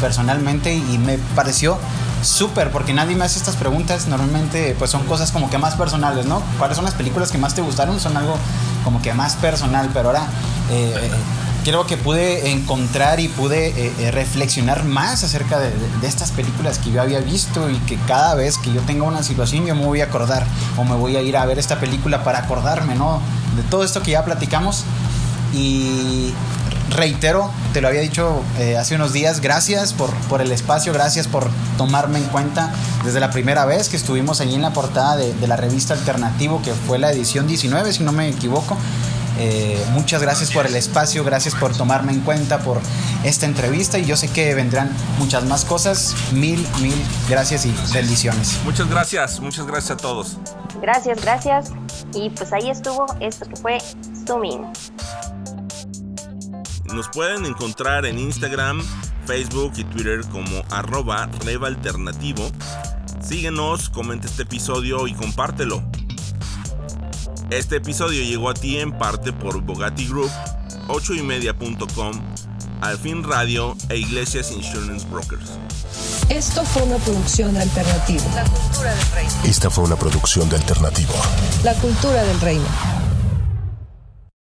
personalmente 0.00 0.74
y 0.74 0.98
me 0.98 1.18
pareció 1.34 1.78
súper, 2.22 2.70
porque 2.70 2.92
nadie 2.92 3.16
me 3.16 3.24
hace 3.24 3.38
estas 3.38 3.56
preguntas. 3.56 4.06
Normalmente, 4.06 4.74
pues 4.78 4.90
son 4.90 5.04
cosas 5.04 5.32
como 5.32 5.50
que 5.50 5.58
más 5.58 5.74
personales, 5.74 6.26
¿no? 6.26 6.42
¿Cuáles 6.58 6.76
son 6.76 6.84
las 6.84 6.94
películas 6.94 7.30
que 7.30 7.38
más 7.38 7.54
te 7.54 7.62
gustaron? 7.62 8.00
Son 8.00 8.16
algo 8.16 8.36
como 8.84 9.02
que 9.02 9.12
más 9.12 9.34
personal, 9.36 9.90
pero 9.92 10.08
ahora 10.08 10.26
eh, 10.70 10.94
eh, 10.96 11.10
creo 11.64 11.86
que 11.86 11.96
pude 11.96 12.50
encontrar 12.50 13.18
y 13.20 13.28
pude 13.28 13.72
eh, 13.76 14.10
reflexionar 14.12 14.84
más 14.84 15.24
acerca 15.24 15.58
de, 15.58 15.70
de, 15.70 16.06
estas 16.06 16.30
películas 16.30 16.78
que 16.78 16.92
yo 16.92 17.02
había 17.02 17.20
visto 17.20 17.68
y 17.68 17.76
que 17.80 17.96
cada 18.06 18.34
vez 18.34 18.58
que 18.58 18.72
yo 18.72 18.80
tenga 18.82 19.02
una 19.04 19.24
situación 19.24 19.66
yo 19.66 19.74
me 19.74 19.84
voy 19.84 20.00
a 20.00 20.04
acordar 20.04 20.46
o 20.76 20.84
me 20.84 20.94
voy 20.94 21.16
a 21.16 21.22
ir 21.22 21.36
a 21.36 21.44
ver 21.46 21.58
esta 21.58 21.80
película 21.80 22.22
para 22.22 22.38
acordarme, 22.38 22.94
¿no? 22.94 23.20
De 23.56 23.62
todo 23.64 23.82
esto 23.82 24.02
que 24.02 24.12
ya 24.12 24.24
platicamos. 24.24 24.84
Y 25.52 26.32
reitero, 26.90 27.50
te 27.72 27.80
lo 27.80 27.88
había 27.88 28.00
dicho 28.00 28.42
eh, 28.58 28.76
hace 28.76 28.94
unos 28.94 29.12
días, 29.12 29.40
gracias 29.40 29.92
por, 29.92 30.10
por, 30.28 30.40
el 30.40 30.52
espacio, 30.52 30.92
gracias 30.92 31.26
por 31.26 31.48
tomarme 31.76 32.18
en 32.18 32.24
cuenta 32.26 32.72
desde 33.04 33.20
la 33.20 33.30
primera 33.30 33.64
vez 33.64 33.88
que 33.88 33.96
estuvimos 33.96 34.40
allí 34.40 34.54
en 34.54 34.62
la 34.62 34.72
portada 34.72 35.16
de, 35.16 35.46
la 35.46 35.56
revista 35.56 35.94
Alternativo, 35.94 36.62
que 36.62 36.72
fue 36.72 36.98
la 36.98 37.10
edición 37.10 37.46
19, 37.46 37.92
si 37.92 38.02
no 38.02 38.12
me 38.12 38.28
equivoco. 38.28 38.76
Eh, 39.38 39.84
muchas 39.90 40.22
gracias 40.22 40.50
por 40.50 40.66
el 40.66 40.74
espacio, 40.76 41.22
gracias 41.22 41.54
por 41.54 41.76
tomarme 41.76 42.12
en 42.12 42.20
cuenta 42.20 42.58
por 42.60 42.80
esta 43.22 43.44
entrevista 43.44 43.98
y 43.98 44.06
yo 44.06 44.16
sé 44.16 44.28
que 44.28 44.54
vendrán 44.54 44.90
muchas 45.18 45.44
más 45.44 45.66
cosas. 45.66 46.14
Mil, 46.32 46.66
mil 46.80 46.94
gracias 47.28 47.66
y 47.66 47.74
bendiciones. 47.92 48.58
Muchas 48.64 48.88
gracias, 48.88 49.40
muchas 49.40 49.66
gracias 49.66 49.90
a 49.90 49.96
todos. 49.98 50.38
Gracias, 50.80 51.20
gracias. 51.20 51.70
Y 52.14 52.30
pues 52.30 52.52
ahí 52.52 52.70
estuvo 52.70 53.06
esto 53.20 53.46
que 53.46 53.56
fue 53.56 53.78
Zooming. 54.26 54.66
Nos 56.92 57.08
pueden 57.08 57.44
encontrar 57.46 58.06
en 58.06 58.18
Instagram, 58.18 58.82
Facebook 59.26 59.72
y 59.76 59.84
Twitter 59.84 60.20
como 60.30 60.62
arroba 60.70 61.28
Alternativo. 61.64 62.50
Síguenos, 63.20 63.90
comenta 63.90 64.26
este 64.26 64.42
episodio 64.42 65.06
y 65.06 65.14
compártelo. 65.14 65.82
Este 67.50 67.76
episodio 67.76 68.22
llegó 68.22 68.50
a 68.50 68.54
ti 68.54 68.78
en 68.78 68.96
parte 68.96 69.32
por 69.32 69.60
Bogati 69.62 70.06
Group, 70.06 70.30
8ymedia.com, 70.88 72.20
Alfin 72.80 73.22
Radio 73.24 73.76
e 73.88 73.98
Iglesias 73.98 74.50
Insurance 74.50 75.06
Brokers. 75.08 75.50
Esto 76.28 76.64
fue 76.64 76.82
una 76.82 76.96
producción 76.96 77.54
de 77.54 77.62
Alternativo. 77.62 78.24
La 78.34 78.44
cultura 78.44 78.94
del 78.94 79.10
reino. 79.12 79.32
Esta 79.44 79.70
fue 79.70 79.84
una 79.84 79.96
producción 79.96 80.48
de 80.48 80.56
Alternativo. 80.56 81.14
La 81.62 81.74
cultura 81.74 82.24
del 82.24 82.40
reino. 82.40 83.05